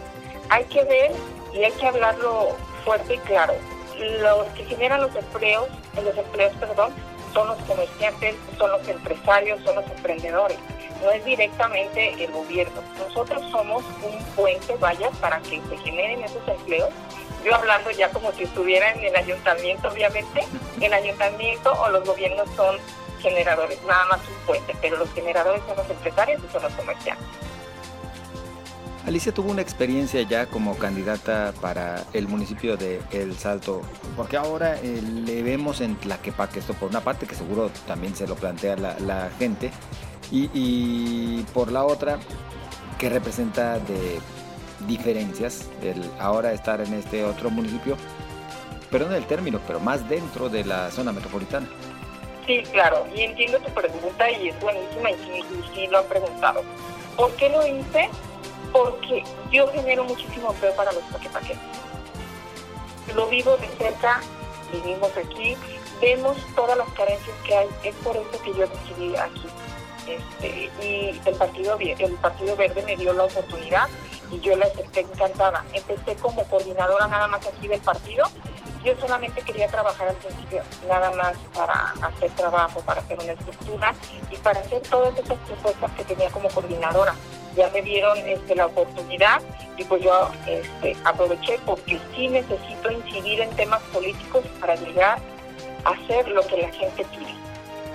Hay 0.49 0.63
que 0.65 0.83
ver 0.83 1.11
y 1.53 1.63
hay 1.63 1.71
que 1.71 1.87
hablarlo 1.87 2.49
fuerte 2.83 3.15
y 3.15 3.17
claro. 3.19 3.53
Los 3.97 4.45
que 4.49 4.65
generan 4.65 5.01
los 5.01 5.15
empleos, 5.15 5.67
los 5.95 6.17
empleos, 6.17 6.53
perdón, 6.59 6.93
son 7.33 7.47
los 7.47 7.57
comerciantes, 7.63 8.35
son 8.57 8.71
los 8.71 8.87
empresarios, 8.87 9.59
son 9.63 9.75
los 9.75 9.85
emprendedores 9.85 10.57
no 11.01 11.11
es 11.11 11.23
directamente 11.25 12.23
el 12.23 12.31
gobierno. 12.31 12.81
Nosotros 12.97 13.41
somos 13.51 13.83
un 14.03 14.23
puente, 14.35 14.75
vaya, 14.79 15.09
para 15.21 15.39
que 15.41 15.61
se 15.69 15.77
generen 15.77 16.23
esos 16.23 16.47
empleos. 16.47 16.89
Yo 17.43 17.53
hablando 17.53 17.91
ya 17.91 18.09
como 18.09 18.31
si 18.31 18.43
estuviera 18.43 18.91
en 18.91 19.05
el 19.05 19.15
ayuntamiento, 19.15 19.89
obviamente, 19.89 20.41
el 20.81 20.93
ayuntamiento 20.93 21.71
o 21.73 21.89
los 21.89 22.03
gobiernos 22.05 22.49
son 22.55 22.77
generadores, 23.19 23.81
nada 23.83 24.05
más 24.05 24.19
un 24.27 24.45
puente, 24.45 24.75
pero 24.81 24.97
los 24.97 25.11
generadores 25.13 25.61
son 25.67 25.77
los 25.77 25.89
empresarios 25.89 26.41
y 26.47 26.51
son 26.51 26.63
los 26.63 26.73
comerciantes. 26.73 27.25
Alicia 29.05 29.31
tuvo 29.31 29.51
una 29.51 29.61
experiencia 29.61 30.23
ya 30.23 30.47
como 30.47 30.75
candidata 30.77 31.53
para 31.61 32.03
el 32.13 32.27
municipio 32.27 32.75
de 32.75 32.99
El 33.11 33.37
Salto, 33.37 33.83
porque 34.15 34.35
ahora 34.35 34.79
eh, 34.81 34.99
le 35.03 35.43
vemos 35.43 35.81
en 35.81 35.95
Tlaquepaque, 35.95 36.57
esto 36.57 36.73
por 36.73 36.89
una 36.89 37.01
parte 37.01 37.27
que 37.27 37.35
seguro 37.35 37.69
también 37.85 38.15
se 38.15 38.25
lo 38.25 38.35
plantea 38.35 38.75
la, 38.77 38.97
la 38.99 39.29
gente, 39.37 39.69
y, 40.31 41.43
por 41.53 41.71
la 41.71 41.85
otra, 41.85 42.19
que 42.97 43.09
representa 43.09 43.79
de 43.79 44.19
diferencias 44.87 45.69
el 45.81 46.09
ahora 46.19 46.53
estar 46.53 46.81
en 46.81 46.93
este 46.93 47.23
otro 47.23 47.49
municipio, 47.49 47.97
perdón 48.91 49.13
el 49.13 49.25
término, 49.25 49.59
pero 49.65 49.79
más 49.79 50.07
dentro 50.07 50.49
de 50.49 50.63
la 50.65 50.91
zona 50.91 51.11
metropolitana. 51.11 51.67
Sí, 52.45 52.61
claro, 52.71 53.07
y 53.15 53.21
entiendo 53.21 53.57
tu 53.59 53.73
pregunta 53.73 54.29
y 54.29 54.49
es 54.49 54.59
buenísima 54.59 55.11
y 55.11 55.15
sí, 55.15 55.43
sí 55.73 55.87
lo 55.87 55.99
han 55.99 56.05
preguntado. 56.05 56.63
¿Por 57.17 57.31
qué 57.35 57.49
lo 57.49 57.65
hice? 57.65 58.09
Porque 58.71 59.23
yo 59.51 59.67
genero 59.71 60.03
muchísimo 60.03 60.51
empleo 60.51 60.75
para 60.75 60.91
los 60.91 61.03
paquepaquetes. 61.03 61.59
Lo 63.15 63.27
vivo 63.27 63.57
de 63.57 63.67
cerca, 63.77 64.21
vivimos 64.71 65.11
aquí, 65.17 65.55
vemos 66.01 66.37
todas 66.55 66.77
las 66.77 66.89
carencias 66.89 67.35
que 67.45 67.55
hay, 67.55 67.67
es 67.83 67.95
por 67.95 68.15
eso 68.15 68.41
que 68.43 68.53
yo 68.53 68.67
decidí 68.67 69.15
aquí. 69.15 69.47
Este, 70.07 70.69
y 70.81 71.21
el 71.25 71.35
partido, 71.35 71.77
el 71.79 72.13
partido 72.15 72.55
Verde 72.55 72.83
me 72.83 72.95
dio 72.95 73.13
la 73.13 73.23
oportunidad 73.23 73.87
y 74.31 74.39
yo 74.39 74.55
la 74.55 74.65
acepté 74.65 75.01
encantada. 75.01 75.65
Empecé 75.73 76.15
como 76.15 76.43
coordinadora 76.45 77.07
nada 77.07 77.27
más 77.27 77.45
aquí 77.47 77.67
del 77.67 77.81
partido 77.81 78.25
yo 78.85 78.93
solamente 78.99 79.41
quería 79.41 79.67
trabajar 79.67 80.09
al 80.09 80.15
principio, 80.17 80.61
nada 80.87 81.09
más 81.11 81.35
para 81.55 81.93
hacer 82.07 82.29
trabajo, 82.31 82.79
para 82.81 83.01
hacer 83.01 83.17
una 83.19 83.31
estructura 83.31 83.95
y 84.29 84.35
para 84.37 84.59
hacer 84.59 84.79
todas 84.83 85.17
esas 85.17 85.39
propuestas 85.39 85.91
que 85.93 86.03
tenía 86.03 86.29
como 86.29 86.47
coordinadora. 86.49 87.15
Ya 87.55 87.67
me 87.71 87.81
dieron 87.81 88.15
este, 88.19 88.55
la 88.55 88.67
oportunidad 88.67 89.41
y 89.75 89.83
pues 89.85 90.03
yo 90.03 90.29
este, 90.45 90.95
aproveché 91.03 91.57
porque 91.65 91.99
sí 92.15 92.27
necesito 92.27 92.91
incidir 92.91 93.41
en 93.41 93.49
temas 93.55 93.81
políticos 93.91 94.45
para 94.59 94.75
llegar 94.75 95.17
a 95.83 95.89
hacer 95.89 96.27
lo 96.27 96.45
que 96.45 96.57
la 96.57 96.71
gente 96.71 97.05
pide. 97.05 97.44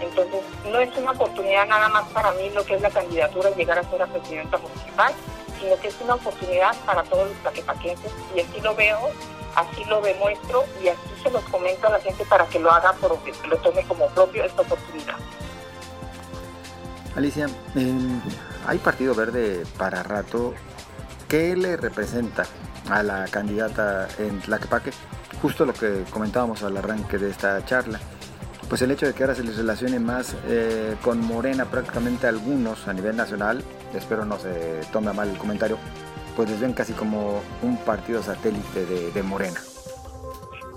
Entonces, 0.00 0.42
no 0.70 0.78
es 0.78 0.96
una 0.96 1.12
oportunidad 1.12 1.66
nada 1.66 1.88
más 1.88 2.08
para 2.08 2.32
mí 2.32 2.50
lo 2.50 2.64
que 2.64 2.74
es 2.74 2.80
la 2.80 2.90
candidatura, 2.90 3.50
llegar 3.50 3.78
a 3.78 3.90
ser 3.90 3.98
la 4.00 4.06
presidenta 4.06 4.58
municipal, 4.58 5.12
sino 5.60 5.76
que 5.76 5.88
es 5.88 6.00
una 6.00 6.14
oportunidad 6.14 6.74
para 6.86 7.02
todos 7.04 7.28
los 7.28 7.36
plaquepaquenses 7.38 8.12
y 8.34 8.40
así 8.40 8.60
lo 8.60 8.74
veo 8.74 9.10
así 9.54 9.84
lo 9.84 10.00
demuestro 10.00 10.64
y 10.82 10.88
así 10.88 11.00
se 11.22 11.30
los 11.30 11.42
comento 11.44 11.86
a 11.86 11.90
la 11.90 12.00
gente 12.00 12.24
para 12.24 12.46
que 12.46 12.58
lo 12.58 12.70
haga, 12.70 12.94
porque 13.00 13.32
lo 13.48 13.56
tome 13.58 13.84
como 13.84 14.08
propio 14.08 14.44
esta 14.44 14.62
oportunidad. 14.62 15.16
Alicia, 17.16 17.48
hay 18.66 18.78
Partido 18.78 19.14
Verde 19.14 19.64
para 19.76 20.02
rato. 20.02 20.54
¿Qué 21.28 21.56
le 21.56 21.76
representa 21.76 22.44
a 22.88 23.02
la 23.02 23.24
candidata 23.26 24.08
en 24.18 24.40
Tlaquepaque? 24.40 24.92
Justo 25.42 25.64
lo 25.64 25.72
que 25.72 26.04
comentábamos 26.10 26.62
al 26.62 26.76
arranque 26.76 27.18
de 27.18 27.30
esta 27.30 27.64
charla. 27.64 28.00
Pues 28.70 28.82
el 28.82 28.92
hecho 28.92 29.04
de 29.04 29.14
que 29.14 29.24
ahora 29.24 29.34
se 29.34 29.42
les 29.42 29.56
relacione 29.56 29.98
más 29.98 30.36
eh, 30.46 30.94
con 31.02 31.20
Morena, 31.20 31.64
prácticamente 31.64 32.28
algunos 32.28 32.86
a 32.86 32.92
nivel 32.92 33.16
nacional, 33.16 33.64
espero 33.92 34.24
no 34.24 34.38
se 34.38 34.82
tome 34.92 35.12
mal 35.12 35.28
el 35.28 35.36
comentario, 35.36 35.76
pues 36.36 36.48
les 36.48 36.60
ven 36.60 36.72
casi 36.72 36.92
como 36.92 37.42
un 37.62 37.76
partido 37.78 38.22
satélite 38.22 38.86
de, 38.86 39.22
Morena. 39.24 39.60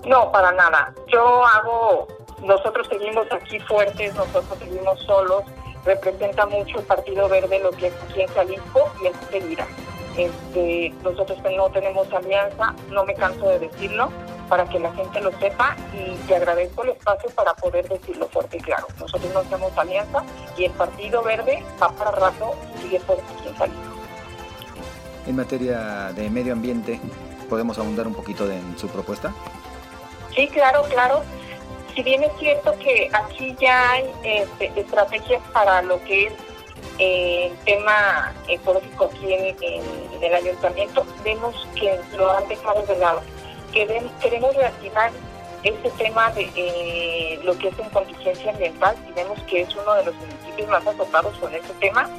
No, 0.07 0.31
para 0.31 0.51
nada. 0.53 0.91
Yo 1.07 1.45
hago, 1.45 2.07
nosotros 2.41 2.87
seguimos 2.89 3.27
aquí 3.31 3.59
fuertes, 3.59 4.15
nosotros 4.15 4.57
seguimos 4.57 4.99
solos, 5.03 5.43
representa 5.85 6.47
mucho 6.47 6.79
el 6.79 6.85
Partido 6.85 7.29
Verde 7.29 7.59
lo 7.59 7.69
que 7.69 7.87
es 7.87 7.93
aquí 8.09 8.21
en 8.21 8.27
Jalisco 8.29 8.91
y 9.03 9.05
en 9.05 9.13
seguirá. 9.29 9.67
Este, 10.17 10.91
nosotros 11.03 11.37
no 11.55 11.69
tenemos 11.69 12.11
alianza, 12.11 12.73
no 12.89 13.05
me 13.05 13.13
canso 13.13 13.47
de 13.49 13.59
decirlo, 13.59 14.09
para 14.49 14.65
que 14.65 14.79
la 14.79 14.93
gente 14.93 15.21
lo 15.21 15.31
sepa 15.39 15.75
y 15.93 16.15
te 16.27 16.35
agradezco 16.35 16.83
el 16.83 16.89
espacio 16.89 17.29
para 17.31 17.53
poder 17.53 17.87
decirlo 17.87 18.27
fuerte 18.27 18.57
y 18.57 18.61
claro. 18.61 18.87
Nosotros 18.99 19.33
no 19.33 19.41
tenemos 19.41 19.77
alianza 19.77 20.23
y 20.57 20.65
el 20.65 20.71
Partido 20.71 21.23
Verde 21.23 21.63
va 21.81 21.89
para 21.89 22.11
rato 22.11 22.55
y 22.75 22.81
sigue 22.83 22.99
fuerte 22.99 23.23
aquí 23.37 23.47
en 23.47 23.55
Jalisco 23.55 23.93
en 25.27 25.35
materia 25.35 26.11
de 26.15 26.29
medio 26.29 26.53
ambiente, 26.53 26.99
¿podemos 27.49 27.77
abundar 27.77 28.07
un 28.07 28.13
poquito 28.13 28.49
en 28.49 28.77
su 28.77 28.87
propuesta? 28.87 29.33
Sí, 30.35 30.47
claro, 30.47 30.83
claro. 30.89 31.23
Si 31.95 32.01
bien 32.01 32.23
es 32.23 32.31
cierto 32.39 32.73
que 32.79 33.09
aquí 33.13 33.55
ya 33.59 33.91
hay 33.91 34.11
este, 34.23 34.71
estrategias 34.79 35.41
para 35.53 35.81
lo 35.83 36.03
que 36.03 36.27
es 36.27 36.33
eh, 36.97 37.51
el 37.51 37.57
tema 37.65 38.33
ecológico 38.47 39.05
aquí 39.05 39.33
en, 39.33 39.55
el 40.21 40.33
ayuntamiento, 40.33 41.05
vemos 41.23 41.67
que 41.75 41.99
lo 42.17 42.31
han 42.31 42.47
dejado 42.47 42.81
de 42.83 42.97
lado. 42.97 43.21
Queremos 43.73 44.55
reactivar 44.55 45.11
este 45.63 45.89
tema 45.91 46.29
de 46.31 46.49
eh, 46.55 47.39
lo 47.43 47.57
que 47.57 47.69
es 47.69 47.79
en 47.79 47.89
contingencia 47.89 48.51
ambiental 48.51 48.95
y 49.09 49.13
vemos 49.13 49.39
que 49.43 49.61
es 49.61 49.75
uno 49.75 49.93
de 49.95 50.05
los 50.05 50.15
municipios 50.15 50.69
más 50.69 50.85
azotados 50.85 51.37
con 51.37 51.53
este 51.53 51.73
tema. 51.75 52.09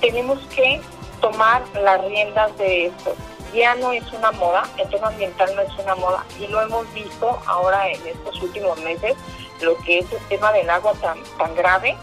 Tenemos 0.00 0.38
que 0.54 0.80
tomar 1.20 1.62
las 1.82 2.04
riendas 2.04 2.56
de 2.58 2.86
esto. 2.86 3.14
Ya 3.54 3.74
no 3.76 3.92
es 3.92 4.04
una 4.12 4.32
moda, 4.32 4.64
el 4.78 4.88
tema 4.90 5.08
ambiental 5.08 5.54
no 5.54 5.62
es 5.62 5.72
una 5.78 5.94
moda 5.94 6.24
y 6.40 6.46
lo 6.48 6.60
hemos 6.60 6.92
visto 6.92 7.40
ahora 7.46 7.88
en 7.88 8.04
estos 8.06 8.42
últimos 8.42 8.78
meses, 8.80 9.14
lo 9.60 9.76
que 9.78 10.00
es 10.00 10.12
el 10.12 10.18
tema 10.28 10.52
del 10.52 10.68
agua 10.68 10.92
tan, 11.00 11.18
tan 11.38 11.54
grave, 11.54 11.96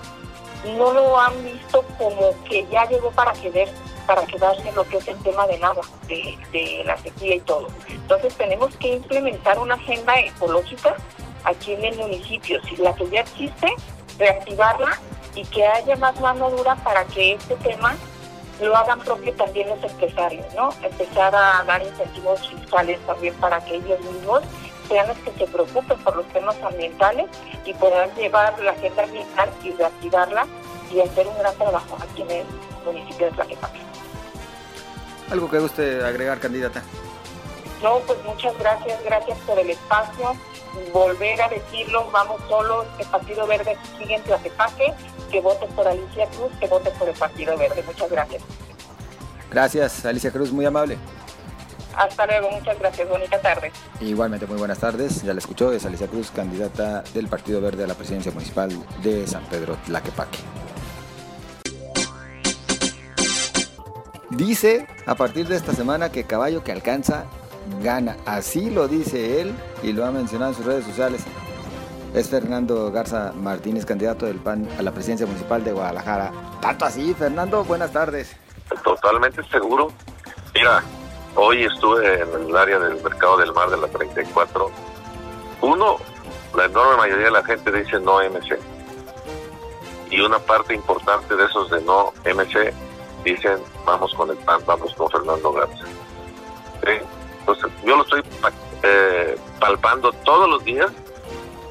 no 0.78 0.94
lo 0.94 1.20
han 1.20 1.44
visto 1.44 1.84
como 1.98 2.34
que 2.46 2.66
ya 2.72 2.86
llegó 2.86 3.12
para 3.12 3.34
quedarse, 3.34 3.74
para 4.02 4.26
quedarse 4.26 4.72
lo 4.74 4.84
que 4.88 4.98
es 4.98 5.08
el 5.08 5.18
tema 5.20 5.48
del 5.48 5.64
agua, 5.64 5.86
de, 6.08 6.84
la 6.86 6.98
sequía 6.98 7.36
y 7.36 7.40
todo. 7.42 7.68
Entonces 7.88 8.36
tenemos 8.36 8.76
que 8.78 8.96
implementar 8.96 9.60
una 9.60 9.76
agenda 9.76 10.20
ecológica 10.20 10.96
aquí 11.44 11.74
en 11.74 11.86
el 11.86 11.98
municipio, 11.98 12.60
si 12.64 12.76
la 12.78 12.94
que 12.96 13.10
ya 13.10 13.22
existe, 13.22 13.74
reactivarla 14.18 15.00
y 15.36 15.46
que 15.46 15.66
haya 15.66 15.96
más 15.96 16.20
mano 16.20 16.50
dura 16.50 16.76
para 16.84 17.06
que 17.06 17.34
este 17.34 17.56
tema 17.58 17.96
lo 18.62 18.76
hagan 18.76 19.00
propio 19.00 19.34
también 19.34 19.70
los 19.70 19.84
empresarios, 19.84 20.46
¿no? 20.56 20.70
Empezar 20.84 21.34
a 21.36 21.64
dar 21.64 21.82
incentivos 21.82 22.48
fiscales 22.48 23.00
también 23.08 23.34
para 23.36 23.64
que 23.66 23.76
ellos 23.76 24.00
mismos 24.02 24.44
sean 24.88 25.08
los 25.08 25.18
que 25.20 25.32
se 25.32 25.48
preocupen 25.48 25.98
por 26.00 26.18
los 26.18 26.28
temas 26.28 26.56
ambientales 26.62 27.28
y 27.66 27.74
puedan 27.74 28.14
llevar 28.16 28.60
la 28.60 28.72
agenda 28.72 29.04
ambiental 29.04 29.50
y 29.64 29.72
reactivarla 29.72 30.46
y 30.92 31.00
hacer 31.00 31.28
un 31.28 31.38
gran 31.38 31.56
trabajo 31.56 31.98
aquí 32.02 32.22
en 32.22 32.32
el 32.32 32.46
municipio 32.86 33.28
de 33.28 33.32
Tlaquepaque. 33.32 33.91
¿Algo 35.32 35.50
que 35.50 35.60
guste 35.60 36.04
agregar, 36.04 36.40
candidata? 36.40 36.84
No, 37.82 38.00
pues 38.00 38.20
muchas 38.26 38.58
gracias, 38.60 39.02
gracias 39.04 39.38
por 39.40 39.58
el 39.58 39.70
espacio. 39.70 40.36
Volver 40.94 41.42
a 41.42 41.48
decirlo, 41.48 42.10
vamos 42.12 42.42
solos, 42.50 42.86
el 43.00 43.08
Partido 43.08 43.48
Verde 43.48 43.78
sigue 43.98 44.16
en 44.16 44.24
Tlaquepaque 44.24 44.94
que 45.32 45.42
voten 45.42 45.70
por 45.70 45.88
Alicia 45.88 46.28
Cruz, 46.28 46.52
que 46.60 46.68
voten 46.68 46.94
por 47.00 47.08
el 47.08 47.16
Partido 47.16 47.58
Verde. 47.58 47.82
Muchas 47.84 48.12
gracias. 48.12 48.44
Gracias, 49.50 50.06
Alicia 50.06 50.32
Cruz, 50.32 50.52
muy 50.52 50.66
amable. 50.66 50.98
Hasta 51.96 52.26
luego, 52.26 52.52
muchas 52.52 52.78
gracias, 52.80 53.08
bonita 53.08 53.40
tarde. 53.40 53.72
Igualmente, 54.02 54.46
muy 54.48 54.58
buenas 54.58 54.80
tardes. 54.80 55.24
Ya 55.24 55.34
la 55.34 55.40
escuchó, 55.40 55.72
es 55.72 55.86
Alicia 55.86 56.08
Cruz, 56.08 56.30
candidata 56.32 57.04
del 57.14 57.28
Partido 57.28 57.62
Verde 57.62 57.86
a 57.86 57.88
la 57.88 57.96
presidencia 57.96 58.32
municipal 58.32 58.70
de 59.02 59.26
San 59.28 59.44
Pedro 59.46 59.78
Tlaquepaque. 59.86 60.40
Dice 64.32 64.88
a 65.06 65.16
partir 65.16 65.48
de 65.48 65.56
esta 65.56 65.74
semana 65.74 66.12
que 66.12 66.24
caballo 66.24 66.64
que 66.64 66.72
alcanza 66.72 67.26
gana. 67.82 68.18
Así 68.26 68.70
lo 68.70 68.88
dice 68.88 69.42
él 69.42 69.54
y 69.84 69.94
lo 69.94 70.06
ha 70.06 70.12
mencionado 70.12 70.52
en 70.52 70.58
sus 70.58 70.66
redes 70.66 70.86
sociales 70.86 71.26
es 72.14 72.30
Fernando 72.30 72.92
Garza 72.92 73.32
Martínez, 73.34 73.86
candidato 73.86 74.26
del 74.26 74.38
PAN 74.38 74.68
a 74.78 74.82
la 74.82 74.92
presidencia 74.92 75.26
municipal 75.26 75.64
de 75.64 75.72
Guadalajara. 75.72 76.32
Tanto 76.62 76.86
así, 76.86 77.14
Fernando, 77.14 77.64
buenas 77.64 77.92
tardes. 77.92 78.36
Totalmente 78.84 79.42
seguro. 79.44 79.92
Mira, 80.54 80.84
hoy 81.36 81.64
estuve 81.64 82.22
en 82.22 82.50
el 82.50 82.56
área 82.56 82.80
del 82.80 83.02
mercado 83.02 83.38
del 83.38 83.54
mar 83.54 83.70
de 83.70 83.78
la 83.78 83.88
34. 83.88 84.72
Uno, 85.62 85.98
la 86.56 86.66
enorme 86.66 86.98
mayoría 86.98 87.26
de 87.26 87.32
la 87.32 87.44
gente 87.44 87.72
dice 87.72 88.00
no 88.00 88.18
MC. 88.18 88.60
Y 90.10 90.20
una 90.20 90.40
parte 90.40 90.74
importante 90.74 91.36
de 91.36 91.46
esos 91.46 91.72
de 91.72 91.82
no 91.82 92.12
MC 92.26 92.74
dicen 93.24 93.58
vamos 93.86 94.14
con 94.14 94.30
el 94.30 94.38
PAN, 94.38 94.62
vamos 94.66 94.94
con 94.96 95.10
Fernando 95.10 95.52
Garza. 95.52 95.86
Entonces, 97.40 97.72
yo 97.84 97.98
lo 97.98 98.04
estoy 98.04 98.24
eh, 98.84 99.38
palpando 99.60 100.12
todos 100.24 100.50
los 100.50 100.64
días 100.64 100.92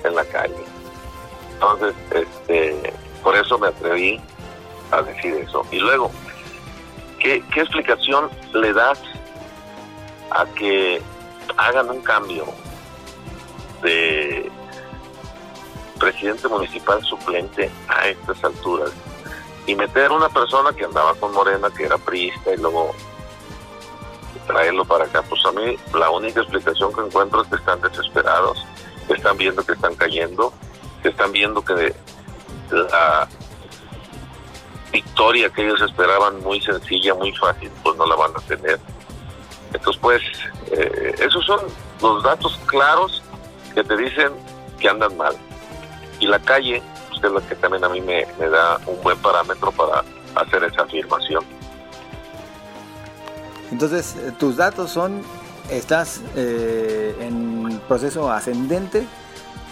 en 0.05 0.15
la 0.15 0.25
calle. 0.25 0.65
Entonces, 1.55 1.95
este, 2.11 2.93
por 3.23 3.37
eso 3.37 3.59
me 3.59 3.69
atreví 3.69 4.21
a 4.91 5.03
decir 5.03 5.35
eso. 5.35 5.65
Y 5.71 5.79
luego, 5.79 6.11
¿qué, 7.19 7.43
qué 7.53 7.61
explicación 7.61 8.31
le 8.53 8.73
das 8.73 9.01
a 10.31 10.47
que 10.57 11.03
hagan 11.57 11.91
un 11.91 12.01
cambio 12.01 12.47
de 13.83 14.51
presidente 15.99 16.49
municipal 16.49 17.03
suplente 17.05 17.71
a 17.89 18.09
estas 18.09 18.43
alturas 18.43 18.93
y 19.71 19.75
meter 19.75 20.11
una 20.11 20.29
persona 20.29 20.73
que 20.73 20.85
andaba 20.85 21.15
con 21.15 21.33
Morena, 21.33 21.71
que 21.71 21.85
era 21.85 21.97
priista, 21.99 22.53
y 22.53 22.57
luego 22.57 22.95
traerlo 24.47 24.85
para 24.85 25.05
acá? 25.05 25.23
Pues 25.23 25.45
a 25.47 25.53
mí 25.53 25.77
la 25.95 26.11
única 26.11 26.41
explicación 26.41 26.93
que 26.93 27.01
encuentro 27.03 27.43
es 27.43 27.49
que 27.49 27.57
están 27.57 27.81
desesperados 27.81 28.67
están 29.15 29.37
viendo 29.37 29.65
que 29.65 29.73
están 29.73 29.95
cayendo, 29.95 30.53
están 31.03 31.33
viendo 31.33 31.65
que 31.65 31.95
la 32.71 33.29
victoria 34.93 35.51
que 35.51 35.67
ellos 35.67 35.81
esperaban 35.83 36.41
muy 36.43 36.61
sencilla, 36.61 37.15
muy 37.15 37.33
fácil, 37.33 37.71
pues 37.83 37.97
no 37.97 38.07
la 38.07 38.17
van 38.17 38.33
a 38.37 38.41
tener. 38.41 38.79
Entonces, 39.73 40.01
pues, 40.03 40.23
eh, 40.73 41.15
esos 41.19 41.45
son 41.45 41.61
los 42.01 42.23
datos 42.23 42.59
claros 42.67 43.23
que 43.75 43.85
te 43.85 43.97
dicen 43.97 44.33
que 44.79 44.89
andan 44.89 45.17
mal. 45.17 45.37
Y 46.19 46.27
la 46.27 46.39
calle, 46.41 46.83
que 47.21 47.27
es 47.27 47.33
lo 47.33 47.47
que 47.47 47.55
también 47.57 47.85
a 47.85 47.89
mí 47.89 48.01
me, 48.01 48.25
da 48.49 48.79
un 48.87 49.01
buen 49.03 49.19
parámetro 49.19 49.71
para 49.73 50.05
hacer 50.35 50.65
esa 50.65 50.83
afirmación. 50.83 51.45
Entonces, 53.71 54.17
eh, 54.17 54.33
tus 54.39 54.57
datos 54.57 54.91
son, 54.91 55.23
estás 55.71 56.23
eh, 56.35 57.17
en 57.21 57.81
proceso 57.87 58.31
ascendente 58.31 59.07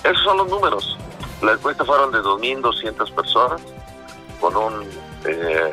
esos 0.04 0.22
son 0.22 0.36
los 0.36 0.48
números 0.48 0.98
la 1.40 1.52
encuesta 1.52 1.82
fueron 1.84 2.12
de 2.12 2.18
2.200 2.18 3.14
personas 3.14 3.62
con 4.40 4.57
un 4.57 4.83
eh, 5.25 5.73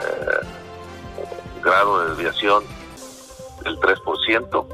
grado 1.62 2.02
de 2.02 2.10
desviación 2.10 2.64
del 3.64 3.78
3%. 3.80 4.66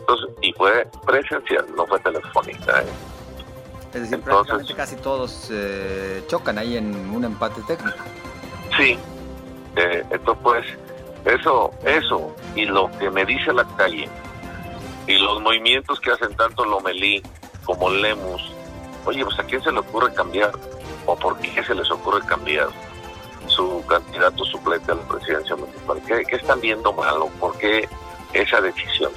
Entonces, 0.00 0.30
y 0.42 0.52
fue 0.52 0.88
presencial, 1.06 1.66
no 1.76 1.86
fue 1.86 1.98
telefónica. 2.00 2.82
¿eh? 2.82 2.86
Es 3.94 4.02
decir, 4.02 4.20
prácticamente 4.20 4.74
casi 4.74 4.96
todos 4.96 5.48
eh, 5.50 6.22
chocan 6.28 6.58
ahí 6.58 6.76
en 6.76 6.94
un 7.10 7.24
empate 7.24 7.60
técnico. 7.62 7.98
Sí, 8.76 8.98
entonces 9.76 10.42
pues 10.42 10.66
eso, 11.24 11.70
eso 11.84 12.34
y 12.54 12.64
lo 12.64 12.90
que 12.98 13.10
me 13.10 13.24
dice 13.24 13.52
la 13.52 13.64
calle 13.76 14.08
y 15.06 15.18
los 15.18 15.40
movimientos 15.40 16.00
que 16.00 16.10
hacen 16.10 16.34
tanto 16.36 16.64
Lomelí 16.64 17.22
como 17.64 17.90
Lemus 17.90 18.42
Oye, 19.08 19.24
pues 19.24 19.38
a 19.38 19.44
quién 19.44 19.62
se 19.62 19.72
le 19.72 19.78
ocurre 19.78 20.12
cambiar 20.12 20.52
o 21.06 21.16
por 21.16 21.38
qué 21.38 21.64
se 21.64 21.74
les 21.74 21.90
ocurre 21.90 22.20
cambiar 22.26 22.68
su 23.48 23.84
candidato 23.86 24.44
suplente 24.44 24.92
a 24.92 24.94
la 24.94 25.02
presidencia 25.02 25.56
municipal. 25.56 26.00
¿Qué, 26.06 26.36
están 26.36 26.60
viendo 26.60 26.92
malo? 26.92 27.26
¿Por 27.40 27.56
qué 27.58 27.88
esa 28.32 28.60
decisión? 28.60 29.12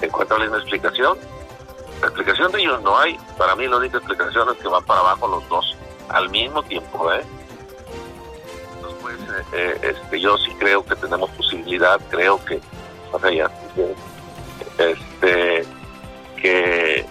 ¿Encuentran 0.00 0.42
una 0.42 0.58
explicación? 0.58 1.18
La 2.00 2.08
explicación 2.08 2.52
de 2.52 2.60
ellos 2.60 2.82
no 2.82 2.98
hay. 2.98 3.18
Para 3.38 3.56
mí 3.56 3.66
la 3.66 3.76
única 3.76 3.98
explicación 3.98 4.48
es 4.50 4.58
que 4.58 4.68
van 4.68 4.84
para 4.84 5.00
abajo 5.00 5.28
los 5.28 5.48
dos 5.48 5.76
al 6.08 6.28
mismo 6.30 6.62
tiempo, 6.62 7.12
¿eh? 7.12 7.24
Pues, 9.00 9.16
eh, 9.16 9.44
eh, 9.52 9.94
este, 9.94 10.20
yo 10.20 10.36
sí 10.38 10.50
creo 10.58 10.84
que 10.84 10.96
tenemos 10.96 11.30
posibilidad, 11.30 12.00
creo 12.10 12.42
que, 12.44 12.60
sea, 13.20 13.30
ya, 13.30 13.50
este, 14.78 15.64
que 16.40 17.06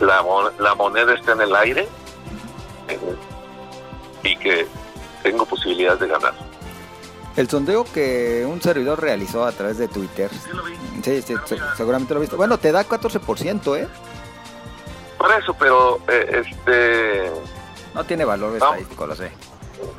la, 0.00 0.24
la 0.58 0.74
moneda 0.74 1.14
está 1.14 1.32
en 1.32 1.40
el 1.42 1.54
aire 1.54 1.88
y 4.22 4.36
que 4.36 4.66
tengo 5.22 5.44
posibilidad 5.46 5.98
de 5.98 6.08
ganar. 6.08 6.34
El 7.36 7.48
sondeo 7.48 7.84
que 7.84 8.44
un 8.46 8.60
servidor 8.60 9.00
realizó 9.00 9.44
a 9.44 9.52
través 9.52 9.78
de 9.78 9.88
Twitter, 9.88 10.30
sí, 11.02 11.22
sí, 11.22 11.34
seguramente 11.76 12.12
lo 12.12 12.20
he 12.20 12.22
visto. 12.22 12.36
Bueno, 12.36 12.58
te 12.58 12.72
da 12.72 12.84
14%, 12.84 13.78
¿eh? 13.78 13.88
Por 15.16 15.32
eso, 15.32 15.54
pero 15.54 16.00
eh, 16.08 16.42
este... 16.44 17.30
No 17.94 18.04
tiene 18.04 18.24
valor 18.24 18.54
estadístico, 18.54 19.06
lo 19.06 19.14
sé. 19.14 19.30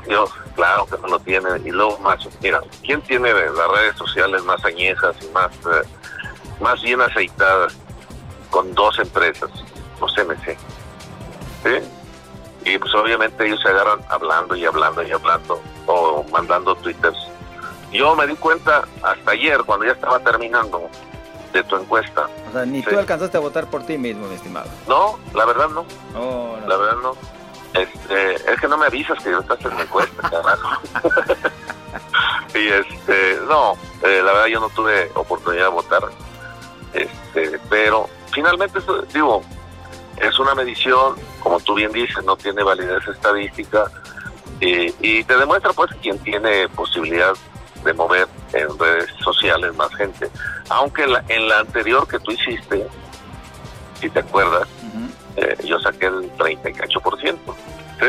Yo, 0.09 0.25
claro 0.55 0.85
que 0.85 0.97
no 0.97 1.07
lo 1.07 1.19
tiene. 1.19 1.49
Y 1.63 1.71
luego 1.71 1.97
más, 1.99 2.27
mira, 2.41 2.61
¿quién 2.83 3.01
tiene 3.01 3.33
las 3.33 3.67
redes 3.75 3.95
sociales 3.97 4.43
más 4.43 4.63
añejas 4.65 5.15
y 5.21 5.27
más, 5.27 5.51
eh, 5.51 5.87
más 6.59 6.81
bien 6.81 7.01
aceitadas 7.01 7.77
con 8.49 8.73
dos 8.73 8.99
empresas? 8.99 9.49
los 10.01 10.17
MC. 10.17 10.57
¿sí? 11.63 12.00
Y 12.63 12.77
pues 12.77 12.93
obviamente 12.93 13.45
ellos 13.45 13.59
se 13.61 13.69
agarran 13.69 13.99
hablando 14.09 14.55
y 14.55 14.65
hablando 14.65 15.03
y 15.03 15.11
hablando 15.11 15.61
o 15.87 16.23
mandando 16.31 16.75
twitters. 16.75 17.17
Yo 17.91 18.15
me 18.15 18.27
di 18.27 18.35
cuenta 18.35 18.83
hasta 19.01 19.31
ayer, 19.31 19.63
cuando 19.65 19.85
ya 19.85 19.91
estaba 19.91 20.19
terminando, 20.19 20.89
de 21.51 21.63
tu 21.63 21.75
encuesta. 21.75 22.29
O 22.49 22.53
sea, 22.53 22.65
ni 22.65 22.81
tú 22.81 22.97
alcanzaste 22.97 23.37
a 23.37 23.41
votar 23.41 23.69
por 23.69 23.83
ti 23.83 23.97
mismo, 23.97 24.27
mi 24.27 24.35
estimado. 24.35 24.69
No, 24.87 25.19
la 25.33 25.45
verdad 25.45 25.69
no. 25.69 25.85
Oh, 26.15 26.57
la 26.65 26.77
verdad 26.77 26.97
no. 27.01 27.15
Este, 27.73 28.35
es 28.35 28.59
que 28.59 28.67
no 28.67 28.77
me 28.77 28.85
avisas 28.85 29.21
que 29.23 29.31
yo 29.31 29.39
estás 29.39 29.63
en 29.65 29.75
la 29.75 29.83
encuesta, 29.83 30.29
carajo. 30.29 30.81
y 32.55 32.67
este, 32.67 33.39
no, 33.47 33.73
eh, 34.03 34.21
la 34.23 34.33
verdad 34.33 34.47
yo 34.47 34.59
no 34.59 34.69
tuve 34.69 35.09
oportunidad 35.15 35.65
de 35.65 35.69
votar. 35.69 36.03
Este, 36.93 37.59
pero 37.69 38.09
finalmente, 38.33 38.79
digo, 39.13 39.41
es 40.21 40.39
una 40.39 40.55
medición, 40.55 41.15
como 41.39 41.59
tú 41.59 41.75
bien 41.75 41.91
dices, 41.91 42.23
no 42.23 42.35
tiene 42.35 42.63
validez 42.63 43.07
estadística 43.07 43.91
y 44.59 45.23
te 45.23 45.37
demuestra 45.37 45.73
pues 45.73 45.89
quién 46.03 46.19
tiene 46.19 46.69
posibilidad 46.69 47.33
de 47.83 47.93
mover 47.93 48.27
en 48.53 48.77
redes 48.77 49.09
sociales 49.23 49.75
más 49.75 49.93
gente. 49.95 50.29
Aunque 50.69 51.03
en 51.03 51.47
la 51.47 51.59
anterior 51.59 52.07
que 52.07 52.19
tú 52.19 52.31
hiciste, 52.31 52.87
si 53.99 54.09
te 54.09 54.19
acuerdas, 54.19 54.67
eh, 55.35 55.57
yo 55.63 55.79
saqué 55.79 56.07
el 56.07 56.31
38%, 56.33 57.21
¿sí? 57.23 58.05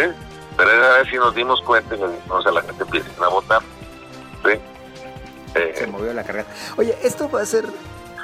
Pero 0.57 0.71
a 0.71 0.99
ver 0.99 1.11
si 1.11 1.17
nos 1.17 1.35
dimos 1.35 1.61
cuenta 1.63 1.95
y 1.95 2.01
nos 2.29 2.47
a 2.47 2.51
la 2.51 2.63
gente 2.63 2.83
empieza 2.83 3.09
a 3.25 3.29
votar, 3.29 3.63
¿sí? 4.45 4.61
Se 5.75 5.87
movió 5.87 6.13
la 6.13 6.25
carrera. 6.25 6.47
Oye, 6.77 6.97
esto 7.03 7.31
va 7.31 7.43
a 7.43 7.47
ser, 7.47 7.67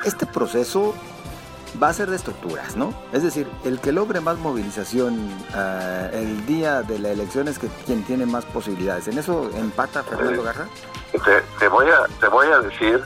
este 0.04 0.26
proceso 0.26 0.94
va 1.80 1.88
a 1.88 1.92
ser 1.92 2.10
de 2.10 2.16
estructuras, 2.16 2.76
¿no? 2.76 2.94
Es 3.12 3.22
decir, 3.22 3.48
el 3.64 3.80
que 3.80 3.92
logre 3.92 4.20
más 4.20 4.38
movilización 4.38 5.30
eh, 5.54 6.10
el 6.14 6.46
día 6.46 6.82
de 6.82 6.98
la 6.98 7.10
elección 7.10 7.48
es 7.48 7.58
que 7.58 7.68
quien 7.86 8.04
tiene 8.04 8.26
más 8.26 8.44
posibilidades. 8.46 9.08
¿En 9.08 9.18
eso 9.18 9.50
empata 9.54 10.02
Fernando 10.02 10.42
Garra? 10.42 10.66
Te, 11.58 11.68
voy 11.68 11.86
a, 11.88 12.06
te 12.20 12.28
voy 12.28 12.46
a 12.48 12.60
decir 12.60 13.02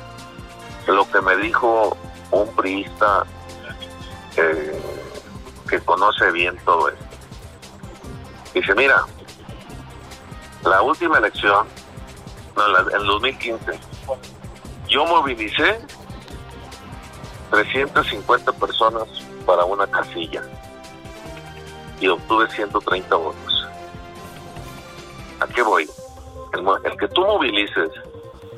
lo 0.87 1.09
que 1.11 1.21
me 1.21 1.37
dijo 1.37 1.97
un 2.31 2.49
priista 2.55 3.25
eh, 4.37 4.81
que 5.69 5.81
conoce 5.81 6.31
bien 6.31 6.57
todo 6.65 6.89
esto. 6.89 7.05
Dice, 8.55 8.75
mira, 8.75 9.05
la 10.65 10.83
última 10.83 11.19
elección, 11.19 11.67
en 12.57 13.01
el 13.01 13.07
2015, 13.07 13.79
yo 14.89 15.07
movilicé 15.07 15.81
350 17.53 18.51
personas 18.53 19.07
para 19.45 19.65
una 19.67 19.87
casilla 19.87 20.43
y 22.01 22.09
obtuve 22.09 22.51
130 22.51 23.15
votos. 23.15 23.69
¿A 25.39 25.47
qué 25.47 25.63
voy? 25.63 25.89
El, 26.55 26.97
que 26.97 27.09
tú 27.09 27.21
movilices 27.21 27.91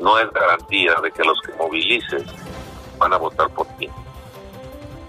no 0.01 0.17
es 0.19 0.31
garantía 0.33 0.95
de 1.03 1.11
que 1.11 1.25
los 1.25 1.41
que 1.41 1.53
movilices 1.55 2.23
van 2.99 3.13
a 3.13 3.17
votar 3.17 3.51
por 3.51 3.67
ti. 3.79 3.89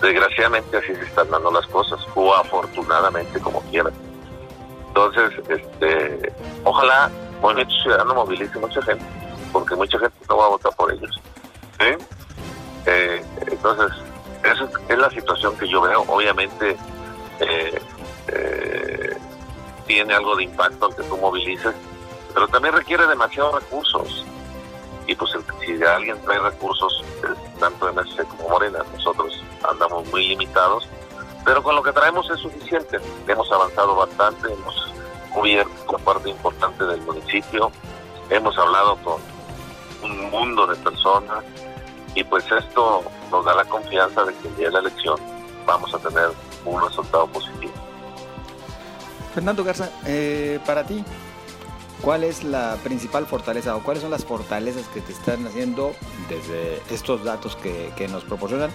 Desgraciadamente 0.01 0.77
así 0.77 0.95
se 0.95 1.03
están 1.03 1.29
dando 1.29 1.51
las 1.51 1.67
cosas, 1.67 1.99
o 2.15 2.33
afortunadamente 2.33 3.39
como 3.39 3.61
quieran. 3.69 3.93
Entonces, 4.87 5.31
este, 5.47 6.33
ojalá 6.63 7.11
Movimiento 7.39 7.73
Ciudadano 7.83 8.15
movilice 8.15 8.57
mucha 8.57 8.81
gente, 8.81 9.05
porque 9.53 9.75
mucha 9.75 9.99
gente 9.99 10.17
no 10.27 10.37
va 10.37 10.45
a 10.45 10.49
votar 10.49 10.75
por 10.75 10.91
ellos. 10.91 11.21
¿sí? 11.79 12.24
Eh, 12.85 13.23
entonces, 13.47 13.97
esa 14.43 14.69
es 14.89 14.97
la 14.97 15.09
situación 15.09 15.57
que 15.57 15.67
yo 15.67 15.81
veo. 15.81 16.01
Obviamente, 16.07 16.77
eh, 17.39 17.81
eh, 18.27 19.17
tiene 19.87 20.13
algo 20.13 20.35
de 20.35 20.43
impacto 20.43 20.89
que 20.89 21.03
tú 21.03 21.17
movilices, 21.17 21.73
pero 22.33 22.47
también 22.47 22.75
requiere 22.75 23.07
demasiados 23.07 23.55
recursos. 23.55 24.25
Y 25.07 25.15
pues 25.15 25.31
si 25.63 25.83
alguien 25.83 26.19
trae 26.23 26.39
recursos, 26.39 27.03
tanto 27.59 27.91
MSC 27.93 28.23
como 28.25 28.49
Morena, 28.49 28.79
nosotros 28.93 29.43
andamos 29.69 30.07
muy 30.07 30.27
limitados, 30.27 30.87
pero 31.43 31.61
con 31.61 31.75
lo 31.75 31.83
que 31.83 31.91
traemos 31.91 32.29
es 32.31 32.39
suficiente. 32.39 32.99
Hemos 33.27 33.51
avanzado 33.51 33.95
bastante, 33.95 34.51
hemos 34.51 34.93
cubierto 35.31 35.97
parte 35.99 36.29
importante 36.29 36.83
del 36.85 37.01
municipio, 37.01 37.71
hemos 38.29 38.57
hablado 38.57 38.97
con 38.97 39.21
un 40.01 40.31
mundo 40.31 40.65
de 40.65 40.75
personas 40.77 41.43
y 42.15 42.23
pues 42.23 42.45
esto 42.51 43.03
nos 43.29 43.45
da 43.45 43.53
la 43.53 43.65
confianza 43.65 44.23
de 44.23 44.33
que 44.35 44.47
el 44.47 44.55
día 44.55 44.67
de 44.67 44.73
la 44.73 44.79
elección 44.79 45.17
vamos 45.65 45.93
a 45.93 45.99
tener 45.99 46.29
un 46.63 46.81
resultado 46.81 47.27
positivo. 47.27 47.73
Fernando 49.33 49.63
Garza, 49.63 49.89
eh, 50.05 50.59
para 50.65 50.85
ti, 50.85 51.03
¿cuál 52.01 52.23
es 52.23 52.43
la 52.43 52.77
principal 52.83 53.25
fortaleza 53.25 53.75
o 53.75 53.83
cuáles 53.83 54.01
son 54.01 54.11
las 54.11 54.23
fortalezas 54.23 54.87
que 54.87 55.01
te 55.01 55.11
están 55.11 55.45
haciendo 55.45 55.93
desde 56.29 56.81
estos 56.89 57.23
datos 57.25 57.57
que, 57.57 57.91
que 57.97 58.07
nos 58.07 58.23
proporcionan? 58.23 58.71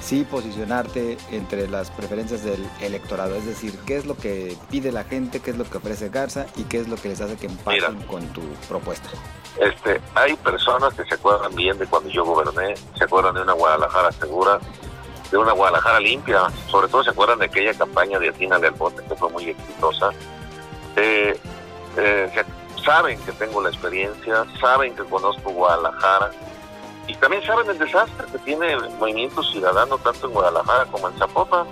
Sí, 0.00 0.24
posicionarte 0.24 1.18
entre 1.30 1.68
las 1.68 1.90
preferencias 1.90 2.44
del 2.44 2.64
electorado, 2.80 3.34
es 3.34 3.44
decir, 3.44 3.78
qué 3.86 3.96
es 3.96 4.06
lo 4.06 4.16
que 4.16 4.56
pide 4.70 4.92
la 4.92 5.04
gente, 5.04 5.40
qué 5.40 5.50
es 5.50 5.58
lo 5.58 5.64
que 5.64 5.78
ofrece 5.78 6.08
Garza 6.08 6.46
y 6.56 6.64
qué 6.64 6.78
es 6.78 6.88
lo 6.88 6.96
que 6.96 7.08
les 7.08 7.20
hace 7.20 7.36
que 7.36 7.46
empaten 7.46 8.00
con 8.02 8.26
tu 8.28 8.42
propuesta. 8.68 9.08
Este, 9.60 10.00
hay 10.14 10.36
personas 10.36 10.94
que 10.94 11.04
se 11.04 11.14
acuerdan 11.14 11.54
bien 11.54 11.76
de 11.78 11.86
cuando 11.86 12.08
yo 12.10 12.24
goberné, 12.24 12.74
se 12.96 13.04
acuerdan 13.04 13.34
de 13.34 13.42
una 13.42 13.52
Guadalajara 13.52 14.12
segura, 14.12 14.60
de 15.30 15.36
una 15.36 15.52
Guadalajara 15.52 16.00
limpia, 16.00 16.42
sobre 16.70 16.88
todo 16.88 17.02
se 17.02 17.10
acuerdan 17.10 17.40
de 17.40 17.46
aquella 17.46 17.74
campaña 17.74 18.18
de 18.18 18.28
Atina 18.28 18.58
del 18.58 18.72
Bote 18.72 19.02
que 19.06 19.16
fue 19.16 19.28
muy 19.30 19.50
exitosa. 19.50 20.10
Eh, 20.96 21.38
eh, 21.96 22.44
saben 22.84 23.18
que 23.22 23.32
tengo 23.32 23.60
la 23.60 23.68
experiencia, 23.68 24.46
saben 24.60 24.94
que 24.94 25.02
conozco 25.04 25.50
Guadalajara 25.50 26.30
y 27.08 27.14
también 27.14 27.42
saben 27.42 27.68
el 27.70 27.78
desastre 27.78 28.26
que 28.30 28.38
tiene 28.38 28.72
el 28.72 28.90
movimiento 28.90 29.42
ciudadano 29.42 29.96
tanto 29.98 30.26
en 30.26 30.34
Guadalajara 30.34 30.84
como 30.86 31.08
en 31.08 31.18
Zapopan. 31.18 31.66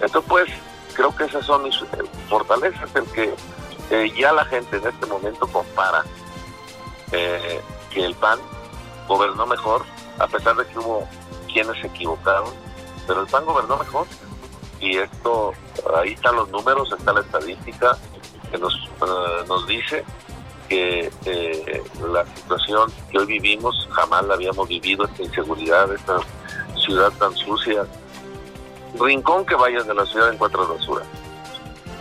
Entonces, 0.00 0.24
pues, 0.28 0.48
creo 0.94 1.14
que 1.14 1.24
esas 1.24 1.44
son 1.44 1.64
mis 1.64 1.74
eh, 1.82 2.04
fortalezas, 2.28 2.88
el 2.94 3.04
que 3.10 3.34
ya 4.16 4.32
la 4.32 4.44
gente 4.46 4.76
en 4.76 4.86
este 4.86 5.06
momento 5.06 5.46
compara 5.48 6.04
eh, 7.12 7.60
que 7.90 8.04
el 8.04 8.14
PAN 8.14 8.38
gobernó 9.06 9.46
mejor, 9.46 9.84
a 10.18 10.26
pesar 10.26 10.56
de 10.56 10.66
que 10.66 10.78
hubo 10.78 11.06
quienes 11.52 11.78
se 11.80 11.88
equivocaron, 11.88 12.50
pero 13.06 13.22
el 13.22 13.26
PAN 13.26 13.44
gobernó 13.44 13.76
mejor. 13.76 14.06
Y 14.80 14.98
esto, 14.98 15.52
ahí 15.96 16.12
están 16.12 16.36
los 16.36 16.48
números, 16.50 16.92
está 16.92 17.12
la 17.12 17.20
estadística 17.20 17.96
que 18.50 18.58
nos, 18.58 18.74
eh, 18.74 19.44
nos 19.48 19.66
dice 19.66 20.04
que 20.68 21.10
eh, 21.26 21.82
la 22.12 22.24
situación 22.34 22.90
que 23.10 23.18
hoy 23.18 23.26
vivimos 23.26 23.88
jamás 23.90 24.24
la 24.26 24.34
habíamos 24.34 24.68
vivido, 24.68 25.04
esta 25.04 25.22
inseguridad, 25.22 25.92
esta 25.92 26.18
ciudad 26.76 27.12
tan 27.18 27.34
sucia. 27.36 27.86
Rincón 28.98 29.44
que 29.44 29.54
vayas 29.54 29.86
de 29.86 29.94
la 29.94 30.06
ciudad 30.06 30.32
encuentras 30.32 30.68
basura. 30.68 31.04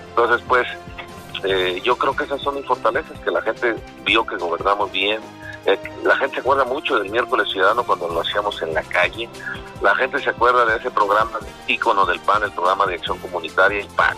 Entonces, 0.10 0.46
pues, 0.48 0.68
eh, 1.44 1.82
yo 1.84 1.98
creo 1.98 2.16
que 2.16 2.24
esas 2.24 2.42
son 2.42 2.56
mis 2.56 2.66
fortalezas, 2.66 3.20
que 3.20 3.32
la 3.32 3.42
gente 3.42 3.76
vio 4.06 4.26
que 4.26 4.38
gobernamos 4.38 4.92
bien. 4.92 5.22
Eh, 5.66 5.80
la 6.04 6.16
gente 6.18 6.36
se 6.36 6.42
acuerda 6.42 6.66
mucho 6.66 6.98
del 7.00 7.10
miércoles 7.10 7.50
ciudadano 7.50 7.84
cuando 7.84 8.08
lo 8.10 8.22
hacíamos 8.22 8.62
en 8.62 8.74
la 8.74 8.84
calle. 8.84 9.28
La 9.82 9.96
gente 9.96 10.20
se 10.20 10.30
acuerda 10.30 10.66
de 10.66 10.78
ese 10.78 10.92
programa 10.92 11.40
ícono 11.68 12.06
del 12.06 12.20
PAN, 12.20 12.44
el 12.44 12.52
programa 12.52 12.86
de 12.86 12.96
acción 12.96 13.18
comunitaria, 13.20 13.82
el 13.82 13.88
PAN, 13.88 14.16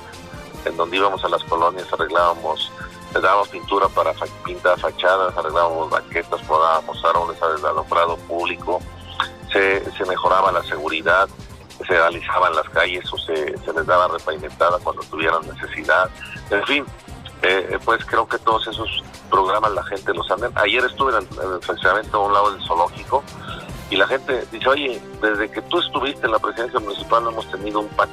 en 0.65 0.75
donde 0.75 0.97
íbamos 0.97 1.23
a 1.23 1.29
las 1.29 1.43
colonias, 1.45 1.91
arreglábamos, 1.93 2.71
le 3.15 3.21
dábamos 3.21 3.47
pintura 3.47 3.87
para 3.87 4.11
pintar 4.43 4.77
fachadas, 4.79 5.35
arreglábamos 5.37 5.89
banquetas, 5.89 6.41
podábamos 6.41 7.03
árboles 7.05 7.41
al 7.41 7.65
alumbrado 7.65 8.17
público, 8.17 8.81
se, 9.53 9.89
se 9.91 10.05
mejoraba 10.05 10.51
la 10.51 10.61
seguridad, 10.63 11.29
se 11.77 11.93
realizaban 11.93 12.53
las 12.55 12.67
calles 12.69 13.05
o 13.13 13.17
se, 13.17 13.55
les 13.73 13.85
daba 13.85 14.09
repavimentada 14.09 14.79
cuando 14.79 15.01
tuvieran 15.03 15.41
necesidad. 15.47 16.09
En 16.49 16.63
fin, 16.65 16.85
eh, 17.41 17.79
pues 17.85 18.03
creo 18.05 18.27
que 18.27 18.37
todos 18.39 18.67
esos 18.67 19.03
programas 19.29 19.71
la 19.71 19.83
gente 19.83 20.13
los 20.13 20.29
anda. 20.29 20.51
Ayer 20.55 20.83
estuve 20.83 21.13
en 21.13 21.19
el, 21.19 21.61
funcionamiento 21.61 22.17
a 22.17 22.25
un 22.25 22.33
lado 22.33 22.51
del 22.51 22.61
zoológico 22.67 23.23
y 23.89 23.95
la 23.95 24.07
gente 24.07 24.45
dice, 24.51 24.67
oye, 24.67 25.01
desde 25.21 25.49
que 25.49 25.61
tú 25.63 25.79
estuviste 25.79 26.25
en 26.25 26.33
la 26.33 26.39
presidencia 26.39 26.81
municipal 26.81 27.23
no 27.23 27.29
hemos 27.29 27.49
tenido 27.49 27.79
un 27.79 27.87
PAC 27.89 28.09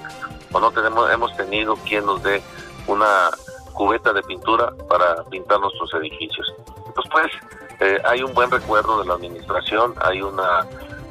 o 0.53 0.61
no 0.61 0.71
tenemos, 0.71 1.11
hemos 1.11 1.37
tenido 1.37 1.75
quien 1.77 2.07
nos 2.07 2.23
dé 2.23 2.41
una 2.87 3.31
cubeta 3.73 4.13
de 4.13 4.23
pintura 4.23 4.73
para 4.89 5.23
pintar 5.25 5.61
nuestros 5.61 5.93
edificios. 5.95 6.55
Entonces, 6.87 7.13
pues, 7.13 7.33
eh, 7.81 8.01
hay 8.05 8.23
un 8.23 8.33
buen 8.35 8.51
recuerdo 8.51 9.01
de 9.01 9.07
la 9.07 9.15
administración, 9.15 9.95
hay 10.01 10.23
una, 10.23 10.67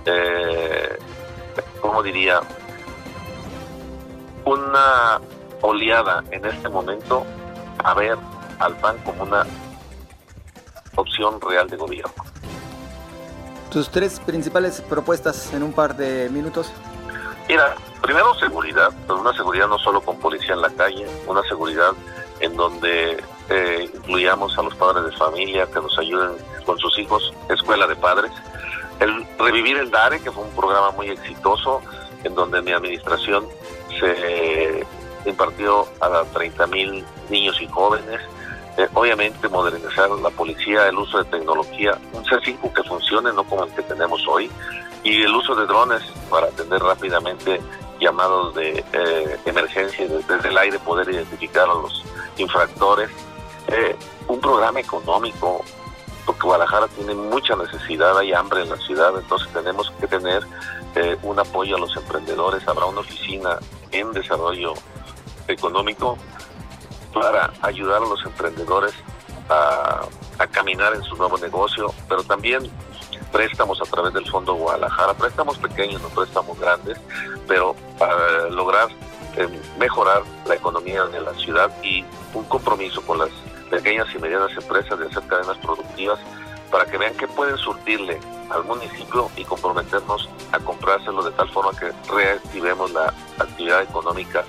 eh, 0.06 0.98
¿cómo 1.82 2.02
diría? 2.02 2.40
Una 4.46 5.20
oleada 5.62 6.24
en 6.32 6.46
este 6.46 6.70
momento 6.70 7.26
a 7.84 7.94
ver 7.94 8.18
al 8.60 8.76
PAN 8.78 8.98
como 9.04 9.24
una 9.24 9.46
opción 10.96 11.40
real 11.42 11.70
de 11.70 11.78
gobierno. 11.78 12.14
Tus 13.72 13.90
tres 13.90 14.20
principales 14.20 14.82
propuestas 14.82 15.54
en 15.54 15.64
un 15.64 15.74
par 15.74 15.96
de 15.96 16.30
minutos. 16.30 16.72
Mira, 17.48 17.76
primero 18.02 18.34
seguridad, 18.36 18.90
pero 19.08 19.22
una 19.22 19.34
seguridad 19.34 19.68
no 19.68 19.78
solo 19.80 20.02
con 20.02 20.18
policía 20.20 20.54
en 20.54 20.62
la 20.62 20.70
calle, 20.70 21.06
una 21.28 21.42
seguridad 21.44 21.92
en 22.42 22.56
donde 22.56 23.24
eh, 23.50 23.90
incluyamos 23.94 24.58
a 24.58 24.64
los 24.64 24.76
padres 24.76 25.06
de 25.06 25.12
familia 25.18 25.68
que 25.68 25.80
nos 25.80 25.98
ayuden 25.98 26.32
con 26.66 26.78
sus 26.80 26.98
hijos, 27.00 27.34
escuela 27.50 27.88
de 27.88 27.96
padres, 27.96 28.32
el 29.00 29.26
revivir 29.40 29.78
el 29.78 29.90
DARE, 29.90 30.20
que 30.20 30.32
fue 30.32 30.44
un 30.44 30.56
programa 30.56 30.92
muy 30.92 31.10
exitoso, 31.10 31.82
en 32.24 32.36
donde 32.36 32.62
mi 32.62 32.72
administración 32.72 33.48
se 34.00 34.86
impartió 35.26 35.88
a 36.00 36.24
30 36.34 36.68
mil 36.68 37.04
niños 37.30 37.60
y 37.62 37.68
jóvenes. 37.68 38.22
Eh, 38.78 38.88
obviamente 38.94 39.50
modernizar 39.50 40.10
la 40.12 40.30
policía, 40.30 40.88
el 40.88 40.98
uso 40.98 41.18
de 41.18 41.26
tecnología, 41.26 41.98
un 42.14 42.24
C5 42.24 42.74
que 42.74 42.84
funcione, 42.84 43.34
no 43.34 43.44
como 43.44 43.66
el 43.66 43.74
que 43.74 43.82
tenemos 43.82 44.26
hoy, 44.28 44.50
y 45.04 45.24
el 45.24 45.34
uso 45.34 45.56
de 45.56 45.66
drones 45.66 46.02
para 46.30 46.48
atender 46.48 46.82
rápidamente 46.82 47.60
llamados 48.02 48.54
de 48.56 48.84
eh, 48.92 49.40
emergencia 49.46 50.06
desde 50.08 50.50
el 50.50 50.58
aire, 50.58 50.80
poder 50.80 51.10
identificar 51.10 51.70
a 51.70 51.74
los 51.74 52.04
infractores. 52.38 53.10
Eh, 53.68 53.96
un 54.28 54.42
programa 54.42 54.80
económico, 54.82 55.64
porque 56.26 56.42
Guadalajara 56.42 56.88
tiene 56.90 57.14
mucha 57.14 57.56
necesidad, 57.56 58.18
hay 58.18 58.34
hambre 58.34 58.64
en 58.64 58.70
la 58.70 58.78
ciudad, 58.78 59.14
entonces 59.18 59.48
tenemos 59.54 59.92
que 60.00 60.08
tener 60.08 60.46
un 61.24 61.40
apoyo 61.40 61.78
a 61.78 61.80
los 61.80 61.96
emprendedores. 61.96 62.68
Habrá 62.68 62.86
una 62.86 63.00
oficina 63.00 63.60
en 63.92 64.12
desarrollo 64.12 64.74
económico 65.48 66.18
para 67.14 67.52
ayudar 67.62 68.02
a 68.02 68.06
los 68.06 68.24
emprendedores 68.26 68.94
a, 69.50 70.08
caminar 70.52 70.94
en 70.96 71.04
su 71.04 71.16
nuevo 71.16 71.38
negocio, 71.38 71.94
pero 72.10 72.24
también 72.24 72.64
préstamos 73.32 73.82
a 73.82 73.86
través 73.86 74.14
del 74.14 74.30
Fondo 74.30 74.56
Guadalajara, 74.56 75.14
préstamos 75.14 75.58
pequeños, 75.58 76.02
no 76.02 76.10
préstamos 76.10 76.60
grandes, 76.60 76.98
pero 77.48 77.76
para 77.98 78.50
lograr 78.50 78.90
eh, 79.38 79.48
mejorar 79.80 80.24
la 80.48 80.56
economía 80.56 81.06
de 81.06 81.22
la 81.22 81.34
ciudad 81.36 81.72
y 81.84 82.04
un 82.34 82.44
compromiso 82.46 83.02
con 83.02 83.20
las 83.20 83.30
pequeñas 83.70 84.08
y 84.14 84.20
medianas 84.20 84.52
empresas 84.58 85.00
de 85.00 85.08
hacer 85.08 85.24
cadenas 85.28 85.58
productivas 85.60 86.20
para 86.70 86.86
que 86.86 86.98
vean 86.98 87.14
que 87.16 87.28
pueden 87.28 87.58
surtirle 87.58 88.20
al 88.50 88.64
municipio 88.66 89.30
y 89.36 89.44
comprometernos 89.46 90.30
a 90.52 90.60
comprárselo 90.60 91.24
de 91.24 91.32
tal 91.32 91.50
forma 91.50 91.72
que 91.78 91.92
reactivemos 92.12 92.92
la 92.92 93.14
actividad 93.40 93.82
económica 93.84 94.44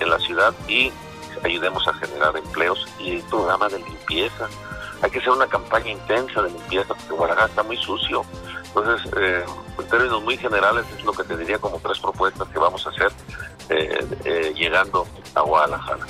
en 0.00 0.10
la 0.10 0.18
ciudad 0.18 0.54
y 0.68 0.92
ayudemos 1.44 1.86
a 1.88 1.94
generar 1.94 2.36
empleos 2.36 2.86
y 2.98 3.18
programas 3.22 3.72
de 3.72 3.78
limpieza. 3.78 4.48
Hay 5.02 5.10
que 5.10 5.18
hacer 5.18 5.30
una 5.30 5.46
campaña 5.46 5.90
intensa 5.90 6.42
de 6.42 6.50
limpieza 6.50 6.88
porque 6.88 7.12
Guadalajara 7.12 7.48
está 7.48 7.62
muy 7.62 7.76
sucio. 7.76 8.24
Entonces, 8.68 9.12
eh, 9.16 9.44
en 9.78 9.88
términos 9.88 10.22
muy 10.22 10.36
generales, 10.36 10.84
es 10.96 11.04
lo 11.04 11.12
que 11.12 11.24
te 11.24 11.36
diría 11.36 11.58
como 11.58 11.78
tres 11.78 11.98
propuestas 11.98 12.48
que 12.48 12.58
vamos 12.58 12.86
a 12.86 12.90
hacer 12.90 13.12
eh, 13.68 13.98
eh, 14.24 14.52
llegando 14.54 15.06
a 15.34 15.40
Guadalajara. 15.40 16.06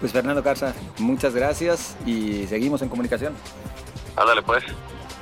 Pues 0.00 0.12
Fernando 0.12 0.42
Garza, 0.42 0.74
muchas 0.98 1.34
gracias 1.34 1.96
y 2.06 2.46
seguimos 2.46 2.82
en 2.82 2.88
comunicación. 2.88 3.34
Ándale 4.16 4.42
pues, 4.42 4.64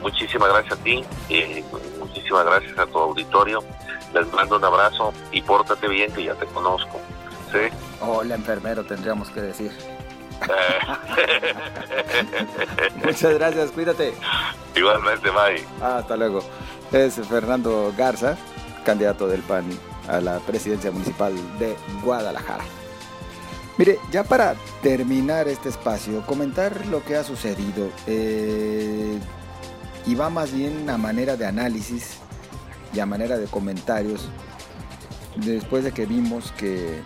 muchísimas 0.02 0.50
gracias 0.50 0.78
a 0.78 0.82
ti 0.82 1.04
y 1.28 1.64
muchísimas 1.98 2.44
gracias 2.44 2.78
a 2.78 2.86
tu 2.86 2.98
auditorio. 2.98 3.62
Les 4.12 4.30
mando 4.32 4.56
un 4.56 4.64
abrazo 4.64 5.12
y 5.32 5.40
pórtate 5.42 5.88
bien 5.88 6.12
que 6.12 6.24
ya 6.24 6.34
te 6.34 6.46
conozco. 6.46 7.00
¿Sí? 7.52 7.74
Hola 8.00 8.34
enfermero 8.34 8.84
tendríamos 8.84 9.30
que 9.30 9.40
decir. 9.40 9.95
Muchas 13.04 13.34
gracias, 13.34 13.70
cuídate. 13.72 14.14
Igualmente, 14.74 15.30
bye. 15.30 15.64
hasta 15.82 16.16
luego. 16.16 16.40
Es 16.92 17.14
Fernando 17.28 17.92
Garza, 17.96 18.36
candidato 18.84 19.26
del 19.26 19.42
PAN 19.42 19.64
a 20.08 20.20
la 20.20 20.38
presidencia 20.40 20.90
municipal 20.90 21.34
de 21.58 21.76
Guadalajara. 22.02 22.64
Mire, 23.78 23.98
ya 24.10 24.24
para 24.24 24.54
terminar 24.82 25.48
este 25.48 25.68
espacio, 25.68 26.24
comentar 26.24 26.86
lo 26.86 27.04
que 27.04 27.16
ha 27.16 27.24
sucedido. 27.24 27.90
Eh, 28.06 29.18
y 30.06 30.14
va 30.14 30.30
más 30.30 30.52
bien 30.52 30.88
a 30.88 30.96
manera 30.96 31.36
de 31.36 31.46
análisis 31.46 32.18
y 32.94 33.00
a 33.00 33.06
manera 33.06 33.36
de 33.36 33.46
comentarios 33.46 34.28
después 35.36 35.84
de 35.84 35.92
que 35.92 36.06
vimos 36.06 36.52
que 36.52 37.02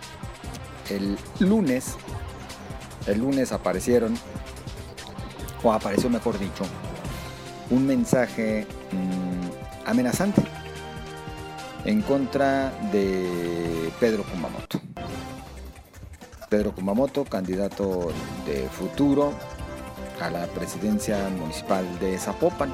el 0.89 1.17
lunes, 1.39 1.95
el 3.07 3.19
lunes 3.19 3.51
aparecieron, 3.51 4.13
o 5.63 5.71
apareció 5.71 6.09
mejor 6.09 6.39
dicho, 6.39 6.63
un 7.69 7.85
mensaje 7.85 8.65
mm, 8.91 9.89
amenazante 9.89 10.41
en 11.85 12.01
contra 12.01 12.71
de 12.91 13.91
Pedro 13.99 14.23
Kumamoto. 14.23 14.79
Pedro 16.49 16.73
Kumamoto, 16.73 17.23
candidato 17.23 18.11
de 18.45 18.67
futuro 18.67 19.33
a 20.19 20.29
la 20.29 20.45
presidencia 20.47 21.29
municipal 21.29 21.85
de 21.99 22.17
Zapopan. 22.17 22.71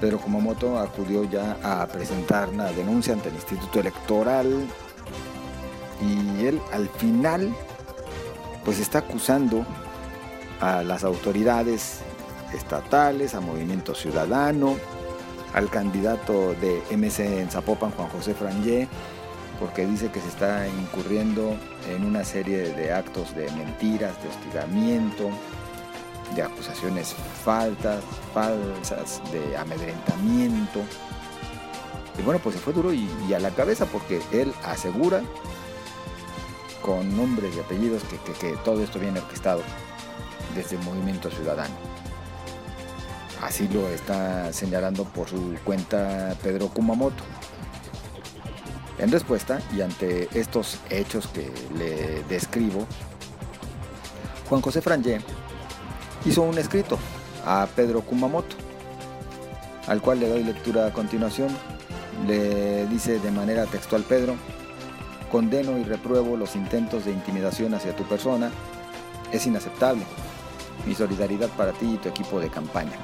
Pedro 0.00 0.18
Kumamoto 0.18 0.78
acudió 0.78 1.24
ya 1.24 1.56
a 1.62 1.86
presentar 1.86 2.50
una 2.50 2.66
denuncia 2.66 3.14
ante 3.14 3.30
el 3.30 3.34
Instituto 3.34 3.80
Electoral 3.80 4.66
y 6.00 6.44
él 6.44 6.60
al 6.72 6.88
final 6.88 7.52
pues 8.68 8.80
está 8.80 8.98
acusando 8.98 9.64
a 10.60 10.82
las 10.82 11.02
autoridades 11.02 12.00
estatales, 12.52 13.34
a 13.34 13.40
Movimiento 13.40 13.94
Ciudadano, 13.94 14.76
al 15.54 15.70
candidato 15.70 16.52
de 16.52 16.82
MC 16.94 17.40
en 17.40 17.50
Zapopan, 17.50 17.92
Juan 17.92 18.10
José 18.10 18.34
Frangé, 18.34 18.86
porque 19.58 19.86
dice 19.86 20.10
que 20.10 20.20
se 20.20 20.28
está 20.28 20.68
incurriendo 20.68 21.56
en 21.88 22.04
una 22.04 22.24
serie 22.24 22.74
de 22.74 22.92
actos 22.92 23.34
de 23.34 23.50
mentiras, 23.52 24.22
de 24.22 24.28
hostigamiento, 24.28 25.30
de 26.36 26.42
acusaciones 26.42 27.14
faltas, 27.42 28.04
falsas, 28.34 29.22
de 29.32 29.56
amedrentamiento. 29.56 30.80
Y 32.18 32.22
bueno, 32.22 32.38
pues 32.38 32.56
se 32.56 32.60
fue 32.60 32.74
duro 32.74 32.92
y, 32.92 33.08
a 33.32 33.40
la 33.40 33.48
cabeza 33.48 33.86
porque 33.86 34.20
él 34.30 34.52
asegura 34.62 35.22
con 36.82 37.16
nombres 37.16 37.56
y 37.56 37.60
apellidos 37.60 38.02
que, 38.04 38.32
que 38.32 38.56
todo 38.64 38.82
esto 38.82 38.98
viene 38.98 39.20
orquestado 39.20 39.62
desde 40.54 40.76
el 40.76 40.82
movimiento 40.82 41.30
ciudadano. 41.30 41.74
Así 43.42 43.68
lo 43.68 43.88
está 43.88 44.52
señalando 44.52 45.04
por 45.04 45.28
su 45.28 45.54
cuenta 45.64 46.34
Pedro 46.42 46.68
Kumamoto. 46.68 47.22
En 48.98 49.12
respuesta 49.12 49.60
y 49.76 49.80
ante 49.80 50.28
estos 50.38 50.80
hechos 50.90 51.28
que 51.28 51.52
le 51.78 52.24
describo, 52.24 52.84
Juan 54.48 54.60
José 54.60 54.80
Frangé 54.80 55.20
hizo 56.24 56.42
un 56.42 56.58
escrito 56.58 56.98
a 57.46 57.68
Pedro 57.76 58.00
Kumamoto, 58.00 58.56
al 59.86 60.02
cual 60.02 60.18
le 60.18 60.28
doy 60.28 60.42
lectura 60.42 60.86
a 60.86 60.92
continuación. 60.92 61.48
Le 62.26 62.86
dice 62.86 63.20
de 63.20 63.30
manera 63.30 63.66
textual 63.66 64.02
Pedro, 64.02 64.34
condeno 65.28 65.78
y 65.78 65.84
repruebo 65.84 66.36
los 66.36 66.56
intentos 66.56 67.04
de 67.04 67.12
intimidación 67.12 67.74
hacia 67.74 67.94
tu 67.94 68.04
persona. 68.04 68.50
Es 69.32 69.46
inaceptable. 69.46 70.04
Mi 70.86 70.94
solidaridad 70.94 71.48
para 71.50 71.72
ti 71.72 71.94
y 71.94 71.98
tu 71.98 72.08
equipo 72.08 72.40
de 72.40 72.50
campaña. 72.50 72.96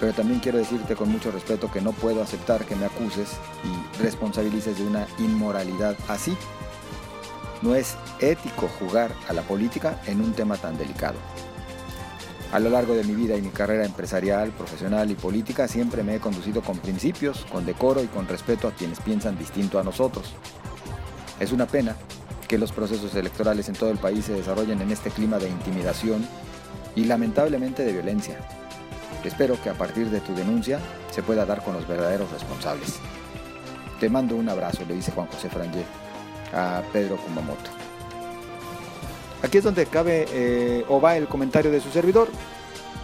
Pero 0.00 0.12
también 0.14 0.40
quiero 0.40 0.58
decirte 0.58 0.96
con 0.96 1.10
mucho 1.10 1.30
respeto 1.30 1.70
que 1.70 1.82
no 1.82 1.92
puedo 1.92 2.22
aceptar 2.22 2.64
que 2.64 2.74
me 2.74 2.86
acuses 2.86 3.36
y 3.64 4.02
responsabilices 4.02 4.78
de 4.78 4.86
una 4.86 5.06
inmoralidad 5.18 5.96
así. 6.08 6.36
No 7.60 7.74
es 7.74 7.96
ético 8.18 8.68
jugar 8.78 9.12
a 9.28 9.34
la 9.34 9.42
política 9.42 10.00
en 10.06 10.22
un 10.22 10.32
tema 10.32 10.56
tan 10.56 10.78
delicado. 10.78 11.18
A 12.52 12.58
lo 12.58 12.70
largo 12.70 12.94
de 12.94 13.04
mi 13.04 13.14
vida 13.14 13.36
y 13.36 13.42
mi 13.42 13.50
carrera 13.50 13.84
empresarial, 13.84 14.50
profesional 14.50 15.10
y 15.10 15.14
política 15.14 15.68
siempre 15.68 16.02
me 16.02 16.16
he 16.16 16.20
conducido 16.20 16.62
con 16.62 16.78
principios, 16.78 17.44
con 17.52 17.64
decoro 17.64 18.02
y 18.02 18.08
con 18.08 18.26
respeto 18.26 18.66
a 18.66 18.72
quienes 18.72 19.00
piensan 19.00 19.38
distinto 19.38 19.78
a 19.78 19.84
nosotros. 19.84 20.34
Es 21.40 21.52
una 21.52 21.66
pena 21.66 21.96
que 22.46 22.58
los 22.58 22.70
procesos 22.70 23.14
electorales 23.14 23.68
en 23.68 23.74
todo 23.74 23.90
el 23.90 23.98
país 23.98 24.26
se 24.26 24.34
desarrollen 24.34 24.82
en 24.82 24.90
este 24.90 25.10
clima 25.10 25.38
de 25.38 25.48
intimidación 25.48 26.26
y 26.94 27.04
lamentablemente 27.04 27.82
de 27.82 27.92
violencia. 27.92 28.38
Espero 29.24 29.60
que 29.62 29.70
a 29.70 29.74
partir 29.74 30.10
de 30.10 30.20
tu 30.20 30.34
denuncia 30.34 30.78
se 31.10 31.22
pueda 31.22 31.46
dar 31.46 31.64
con 31.64 31.74
los 31.74 31.88
verdaderos 31.88 32.30
responsables. 32.30 32.96
Te 33.98 34.10
mando 34.10 34.36
un 34.36 34.48
abrazo, 34.48 34.84
le 34.86 34.94
dice 34.94 35.12
Juan 35.12 35.28
José 35.28 35.48
Frangé 35.48 35.84
a 36.52 36.82
Pedro 36.92 37.16
Kumamoto. 37.16 37.70
Aquí 39.42 39.58
es 39.58 39.64
donde 39.64 39.86
cabe 39.86 40.26
eh, 40.30 40.84
o 40.88 41.00
va 41.00 41.16
el 41.16 41.26
comentario 41.26 41.70
de 41.70 41.80
su 41.80 41.90
servidor. 41.90 42.28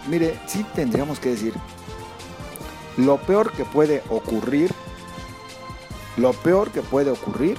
Mire, 0.08 0.38
sí 0.46 0.64
tendríamos 0.74 1.18
que 1.18 1.30
decir, 1.30 1.54
lo 2.98 3.16
peor 3.16 3.52
que 3.52 3.64
puede 3.64 4.02
ocurrir, 4.10 4.72
lo 6.18 6.32
peor 6.34 6.70
que 6.70 6.82
puede 6.82 7.10
ocurrir 7.10 7.56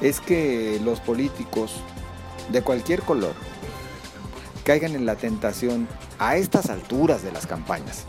es 0.00 0.20
que 0.20 0.80
los 0.84 1.00
políticos 1.00 1.72
de 2.50 2.62
cualquier 2.62 3.02
color 3.02 3.34
caigan 4.64 4.94
en 4.94 5.06
la 5.06 5.16
tentación 5.16 5.88
a 6.18 6.36
estas 6.36 6.70
alturas 6.70 7.22
de 7.22 7.32
las 7.32 7.46
campañas, 7.46 8.04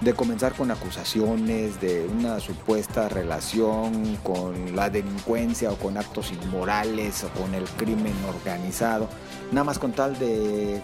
de 0.00 0.12
comenzar 0.12 0.52
con 0.52 0.70
acusaciones 0.70 1.80
de 1.80 2.06
una 2.06 2.40
supuesta 2.40 3.08
relación 3.08 4.16
con 4.16 4.76
la 4.76 4.90
delincuencia 4.90 5.72
o 5.72 5.76
con 5.76 5.96
actos 5.96 6.30
inmorales 6.30 7.24
o 7.24 7.30
con 7.30 7.54
el 7.54 7.64
crimen 7.64 8.14
organizado, 8.28 9.08
nada 9.50 9.64
más 9.64 9.78
con 9.78 9.92
tal 9.92 10.18
de 10.18 10.80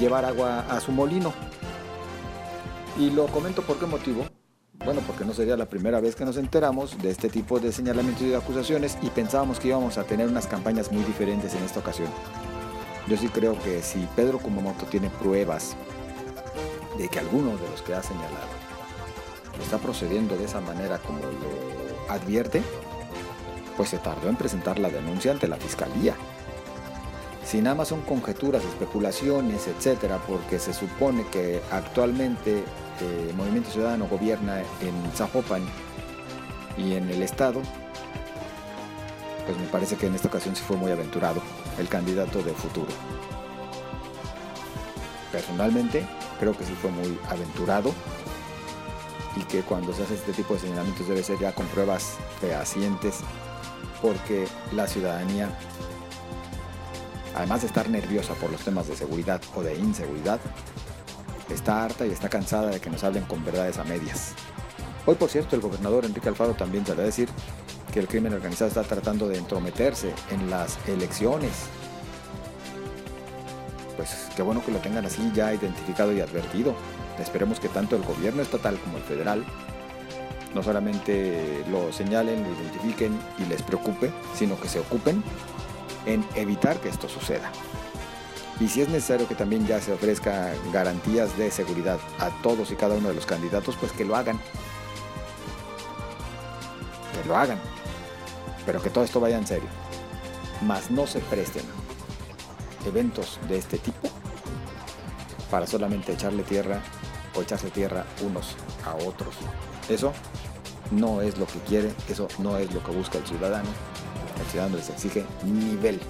llevar 0.00 0.24
agua 0.24 0.60
a 0.68 0.80
su 0.80 0.92
molino. 0.92 1.32
Y 2.98 3.10
lo 3.10 3.26
comento 3.26 3.62
por 3.62 3.78
qué 3.78 3.86
motivo. 3.86 4.24
Bueno, 4.74 5.00
porque 5.06 5.24
no 5.24 5.34
sería 5.34 5.56
la 5.56 5.66
primera 5.66 6.00
vez 6.00 6.14
que 6.14 6.24
nos 6.24 6.36
enteramos 6.36 6.96
de 7.02 7.10
este 7.10 7.28
tipo 7.28 7.58
de 7.60 7.72
señalamientos 7.72 8.22
y 8.22 8.28
de 8.28 8.36
acusaciones 8.36 8.96
y 9.02 9.10
pensábamos 9.10 9.58
que 9.60 9.68
íbamos 9.68 9.98
a 9.98 10.04
tener 10.04 10.28
unas 10.28 10.46
campañas 10.46 10.90
muy 10.92 11.02
diferentes 11.04 11.54
en 11.54 11.62
esta 11.64 11.80
ocasión. 11.80 12.08
Yo 13.08 13.16
sí 13.16 13.28
creo 13.28 13.58
que 13.62 13.82
si 13.82 14.06
Pedro 14.14 14.38
Kumamoto 14.38 14.86
tiene 14.86 15.10
pruebas 15.10 15.76
de 16.96 17.08
que 17.08 17.18
alguno 17.18 17.56
de 17.56 17.68
los 17.70 17.82
que 17.82 17.94
ha 17.94 18.02
señalado 18.02 18.48
está 19.62 19.78
procediendo 19.78 20.36
de 20.36 20.44
esa 20.44 20.60
manera 20.60 20.98
como 20.98 21.18
lo 21.18 22.12
advierte, 22.12 22.62
pues 23.76 23.90
se 23.90 23.98
tardó 23.98 24.28
en 24.28 24.36
presentar 24.36 24.78
la 24.78 24.90
denuncia 24.90 25.30
ante 25.30 25.48
la 25.48 25.56
fiscalía. 25.56 26.14
Si 27.44 27.62
nada 27.62 27.76
más 27.76 27.88
son 27.88 28.02
conjeturas, 28.02 28.64
especulaciones, 28.64 29.66
etcétera, 29.68 30.18
porque 30.26 30.58
se 30.58 30.74
supone 30.74 31.26
que 31.28 31.62
actualmente 31.70 32.62
eh, 33.00 33.32
Movimiento 33.36 33.70
Ciudadano 33.70 34.06
gobierna 34.06 34.60
en 34.80 35.12
Zapopan 35.14 35.62
y 36.76 36.94
en 36.94 37.10
el 37.10 37.22
Estado, 37.22 37.60
pues 39.46 39.58
me 39.58 39.66
parece 39.66 39.96
que 39.96 40.06
en 40.06 40.14
esta 40.14 40.28
ocasión 40.28 40.54
sí 40.54 40.62
fue 40.66 40.76
muy 40.76 40.90
aventurado 40.90 41.42
el 41.78 41.88
candidato 41.88 42.42
de 42.42 42.52
futuro. 42.52 42.88
Personalmente, 45.32 46.06
creo 46.38 46.56
que 46.56 46.64
sí 46.64 46.72
fue 46.80 46.90
muy 46.90 47.18
aventurado 47.28 47.92
y 49.36 49.44
que 49.44 49.62
cuando 49.62 49.92
se 49.92 50.02
hace 50.02 50.14
este 50.14 50.32
tipo 50.32 50.54
de 50.54 50.60
señalamientos 50.60 51.06
debe 51.08 51.22
ser 51.22 51.38
ya 51.38 51.52
con 51.52 51.66
pruebas 51.66 52.16
fehacientes 52.40 53.20
porque 54.00 54.46
la 54.72 54.86
ciudadanía, 54.86 55.50
además 57.34 57.62
de 57.62 57.66
estar 57.66 57.88
nerviosa 57.88 58.34
por 58.34 58.50
los 58.50 58.60
temas 58.62 58.88
de 58.88 58.96
seguridad 58.96 59.40
o 59.54 59.62
de 59.62 59.76
inseguridad, 59.76 60.40
está 61.50 61.84
harta 61.84 62.06
y 62.06 62.10
está 62.10 62.28
cansada 62.28 62.70
de 62.70 62.80
que 62.80 62.90
nos 62.90 63.04
hablen 63.04 63.24
con 63.24 63.44
verdades 63.44 63.78
a 63.78 63.84
medias. 63.84 64.34
Hoy, 65.06 65.14
por 65.14 65.30
cierto, 65.30 65.56
el 65.56 65.62
gobernador 65.62 66.04
Enrique 66.04 66.28
Alfaro 66.28 66.54
también 66.54 66.84
se 66.84 66.92
a 66.92 66.96
decir 66.96 67.28
que 67.92 68.00
el 68.00 68.08
crimen 68.08 68.34
organizado 68.34 68.68
está 68.68 68.82
tratando 68.82 69.28
de 69.28 69.38
entrometerse 69.38 70.12
en 70.30 70.50
las 70.50 70.78
elecciones 70.86 71.68
pues 73.98 74.28
qué 74.36 74.42
bueno 74.42 74.64
que 74.64 74.70
lo 74.70 74.78
tengan 74.78 75.04
así 75.04 75.30
ya 75.34 75.52
identificado 75.52 76.12
y 76.12 76.20
advertido. 76.20 76.74
Esperemos 77.18 77.58
que 77.58 77.68
tanto 77.68 77.96
el 77.96 78.02
gobierno 78.02 78.40
estatal 78.40 78.78
como 78.78 78.96
el 78.96 79.02
federal 79.02 79.44
no 80.54 80.62
solamente 80.62 81.64
lo 81.70 81.92
señalen, 81.92 82.42
lo 82.44 82.48
identifiquen 82.48 83.18
y 83.38 83.44
les 83.46 83.60
preocupe, 83.62 84.12
sino 84.34 84.58
que 84.58 84.68
se 84.68 84.78
ocupen 84.78 85.22
en 86.06 86.24
evitar 86.36 86.78
que 86.78 86.88
esto 86.88 87.08
suceda. 87.08 87.50
Y 88.60 88.68
si 88.68 88.80
es 88.80 88.88
necesario 88.88 89.28
que 89.28 89.34
también 89.34 89.66
ya 89.66 89.80
se 89.80 89.92
ofrezca 89.92 90.52
garantías 90.72 91.36
de 91.38 91.50
seguridad 91.50 91.98
a 92.18 92.30
todos 92.42 92.70
y 92.72 92.74
cada 92.74 92.96
uno 92.96 93.08
de 93.08 93.14
los 93.14 93.26
candidatos, 93.26 93.76
pues 93.76 93.92
que 93.92 94.04
lo 94.04 94.16
hagan. 94.16 94.38
Que 97.12 97.28
lo 97.28 97.36
hagan. 97.36 97.58
Pero 98.66 98.82
que 98.82 98.90
todo 98.90 99.04
esto 99.04 99.20
vaya 99.20 99.38
en 99.38 99.46
serio. 99.46 99.68
Más 100.62 100.90
no 100.90 101.06
se 101.06 101.20
presten 101.20 101.62
eventos 102.84 103.38
de 103.48 103.58
este 103.58 103.78
tipo 103.78 104.08
para 105.50 105.66
solamente 105.66 106.12
echarle 106.12 106.42
tierra 106.42 106.80
o 107.36 107.42
echarse 107.42 107.70
tierra 107.70 108.04
unos 108.22 108.56
a 108.84 108.94
otros. 108.96 109.36
Eso 109.88 110.12
no 110.90 111.22
es 111.22 111.38
lo 111.38 111.46
que 111.46 111.60
quiere, 111.60 111.92
eso 112.08 112.28
no 112.38 112.56
es 112.56 112.72
lo 112.72 112.82
que 112.82 112.90
busca 112.90 113.18
el 113.18 113.26
ciudadano. 113.26 113.68
El 114.40 114.46
ciudadano 114.46 114.76
les 114.76 114.90
exige 114.90 115.24
nivel. 115.44 116.00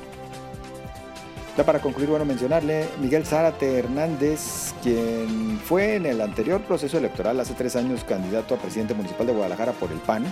Ya 1.58 1.66
para 1.66 1.80
concluir, 1.80 2.08
bueno, 2.08 2.24
mencionarle 2.24 2.88
Miguel 3.00 3.26
Zárate 3.26 3.80
Hernández, 3.80 4.74
quien 4.80 5.58
fue 5.58 5.96
en 5.96 6.06
el 6.06 6.20
anterior 6.20 6.60
proceso 6.60 6.98
electoral 6.98 7.40
hace 7.40 7.54
tres 7.54 7.74
años 7.74 8.04
candidato 8.04 8.54
a 8.54 8.58
presidente 8.58 8.94
municipal 8.94 9.26
de 9.26 9.32
Guadalajara 9.32 9.72
por 9.72 9.90
el 9.90 9.98
PAN, 9.98 10.24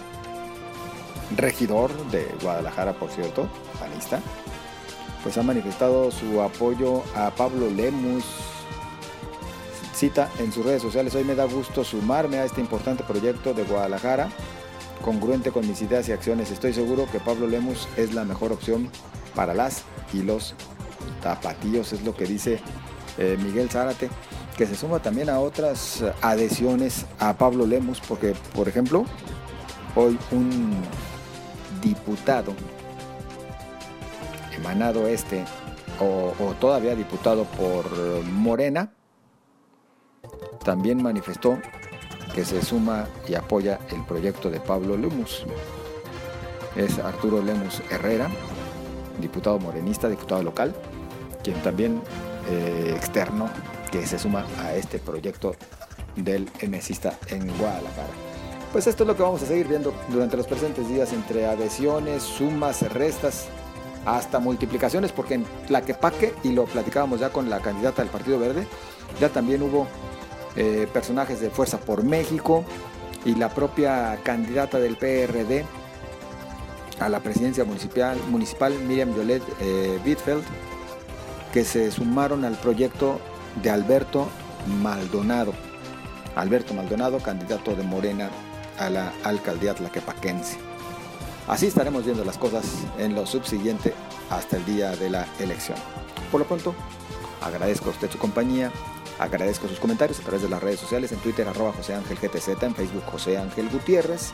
regidor 1.36 1.90
de 2.12 2.32
Guadalajara, 2.40 2.92
por 2.92 3.10
cierto, 3.10 3.48
panista, 3.80 4.20
pues 5.24 5.36
ha 5.36 5.42
manifestado 5.42 6.12
su 6.12 6.40
apoyo 6.40 7.02
a 7.16 7.32
Pablo 7.32 7.70
Lemus. 7.70 8.24
Cita 9.96 10.30
en 10.38 10.52
sus 10.52 10.64
redes 10.64 10.82
sociales, 10.82 11.12
hoy 11.16 11.24
me 11.24 11.34
da 11.34 11.46
gusto 11.46 11.82
sumarme 11.82 12.38
a 12.38 12.44
este 12.44 12.60
importante 12.60 13.02
proyecto 13.02 13.52
de 13.52 13.64
Guadalajara, 13.64 14.28
congruente 15.04 15.50
con 15.50 15.66
mis 15.66 15.82
ideas 15.82 16.08
y 16.08 16.12
acciones. 16.12 16.52
Estoy 16.52 16.72
seguro 16.72 17.08
que 17.10 17.18
Pablo 17.18 17.48
Lemus 17.48 17.88
es 17.96 18.14
la 18.14 18.24
mejor 18.24 18.52
opción 18.52 18.88
para 19.34 19.54
las 19.54 19.82
y 20.12 20.22
los 20.22 20.54
tapatíos, 21.22 21.92
es 21.92 22.02
lo 22.02 22.14
que 22.14 22.24
dice 22.24 22.60
eh, 23.18 23.36
Miguel 23.42 23.70
Zárate, 23.70 24.10
que 24.56 24.66
se 24.66 24.74
suma 24.74 25.00
también 25.00 25.28
a 25.28 25.40
otras 25.40 26.04
adhesiones 26.22 27.06
a 27.18 27.34
Pablo 27.34 27.66
Lemus, 27.66 28.00
porque, 28.00 28.34
por 28.54 28.68
ejemplo, 28.68 29.04
hoy 29.94 30.18
un 30.30 30.74
diputado 31.80 32.54
emanado 34.56 35.06
este, 35.06 35.44
o, 36.00 36.32
todavía 36.60 36.94
diputado 36.94 37.44
por 37.44 37.90
Morena, 38.24 38.92
también 40.64 41.02
manifestó 41.02 41.58
que 42.34 42.44
se 42.44 42.62
suma 42.62 43.06
y 43.28 43.34
apoya 43.34 43.78
el 43.90 44.04
proyecto 44.04 44.50
de 44.50 44.60
Pablo 44.60 44.96
Lemus. 44.96 45.46
Es 46.74 46.98
Arturo 46.98 47.42
Lemus 47.42 47.80
Herrera, 47.90 48.28
diputado 49.20 49.58
morenista, 49.58 50.08
diputado 50.08 50.42
local, 50.42 50.74
quien 51.46 51.62
también 51.62 52.02
eh, 52.50 52.92
externo 52.96 53.48
que 53.92 54.04
se 54.04 54.18
suma 54.18 54.44
a 54.64 54.74
este 54.74 54.98
proyecto 54.98 55.54
del 56.16 56.50
MSista 56.68 57.16
en 57.28 57.46
Guadalajara. 57.56 58.08
Pues 58.72 58.88
esto 58.88 59.04
es 59.04 59.06
lo 59.06 59.16
que 59.16 59.22
vamos 59.22 59.44
a 59.44 59.46
seguir 59.46 59.68
viendo 59.68 59.94
durante 60.08 60.36
los 60.36 60.48
presentes 60.48 60.88
días 60.88 61.12
entre 61.12 61.46
adhesiones, 61.46 62.24
sumas, 62.24 62.82
restas, 62.92 63.46
hasta 64.04 64.40
multiplicaciones, 64.40 65.12
porque 65.12 65.34
en 65.34 65.44
Tlaquepaque, 65.68 66.34
y 66.42 66.50
lo 66.50 66.64
platicábamos 66.64 67.20
ya 67.20 67.30
con 67.30 67.48
la 67.48 67.60
candidata 67.60 68.02
del 68.02 68.10
Partido 68.10 68.40
Verde, 68.40 68.66
ya 69.20 69.28
también 69.28 69.62
hubo 69.62 69.86
eh, 70.56 70.88
personajes 70.92 71.40
de 71.40 71.50
Fuerza 71.50 71.78
por 71.78 72.02
México 72.02 72.64
y 73.24 73.36
la 73.36 73.50
propia 73.50 74.18
candidata 74.24 74.80
del 74.80 74.96
PRD 74.96 75.64
a 76.98 77.08
la 77.08 77.20
presidencia 77.20 77.64
municipal, 77.64 78.18
municipal 78.30 78.76
Miriam 78.80 79.14
Violet 79.14 79.42
eh, 79.60 80.00
Bitfeld, 80.04 80.42
que 81.56 81.64
se 81.64 81.90
sumaron 81.90 82.44
al 82.44 82.54
proyecto 82.58 83.18
de 83.62 83.70
Alberto 83.70 84.28
Maldonado. 84.82 85.54
Alberto 86.34 86.74
Maldonado, 86.74 87.18
candidato 87.18 87.74
de 87.74 87.82
Morena 87.82 88.28
a 88.78 88.90
la 88.90 89.10
alcaldía 89.24 89.72
tlaquepaquense. 89.74 90.58
Así 91.48 91.68
estaremos 91.68 92.04
viendo 92.04 92.26
las 92.26 92.36
cosas 92.36 92.66
en 92.98 93.14
lo 93.14 93.24
subsiguiente 93.24 93.94
hasta 94.28 94.58
el 94.58 94.66
día 94.66 94.94
de 94.96 95.08
la 95.08 95.26
elección. 95.40 95.78
Por 96.30 96.40
lo 96.40 96.46
pronto, 96.46 96.74
agradezco 97.40 97.88
a 97.88 97.92
usted 97.92 98.10
su 98.10 98.18
compañía, 98.18 98.70
agradezco 99.18 99.66
sus 99.66 99.80
comentarios 99.80 100.20
a 100.20 100.24
través 100.24 100.42
de 100.42 100.50
las 100.50 100.62
redes 100.62 100.80
sociales, 100.80 101.10
en 101.12 101.20
Twitter 101.20 101.48
arroba 101.48 101.72
José 101.72 101.94
Ángel 101.94 102.18
GTZ, 102.18 102.64
en 102.64 102.74
Facebook 102.74 103.04
José 103.06 103.38
Ángel 103.38 103.70
Gutiérrez 103.70 104.32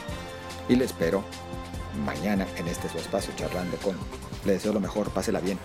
y 0.68 0.74
le 0.74 0.86
espero 0.86 1.22
mañana 2.04 2.48
en 2.56 2.66
este 2.66 2.88
su 2.88 2.98
espacio 2.98 3.32
charlando 3.36 3.76
con. 3.76 3.96
Le 4.44 4.54
deseo 4.54 4.72
lo 4.72 4.80
mejor, 4.80 5.10
pásela 5.10 5.38
bien. 5.38 5.60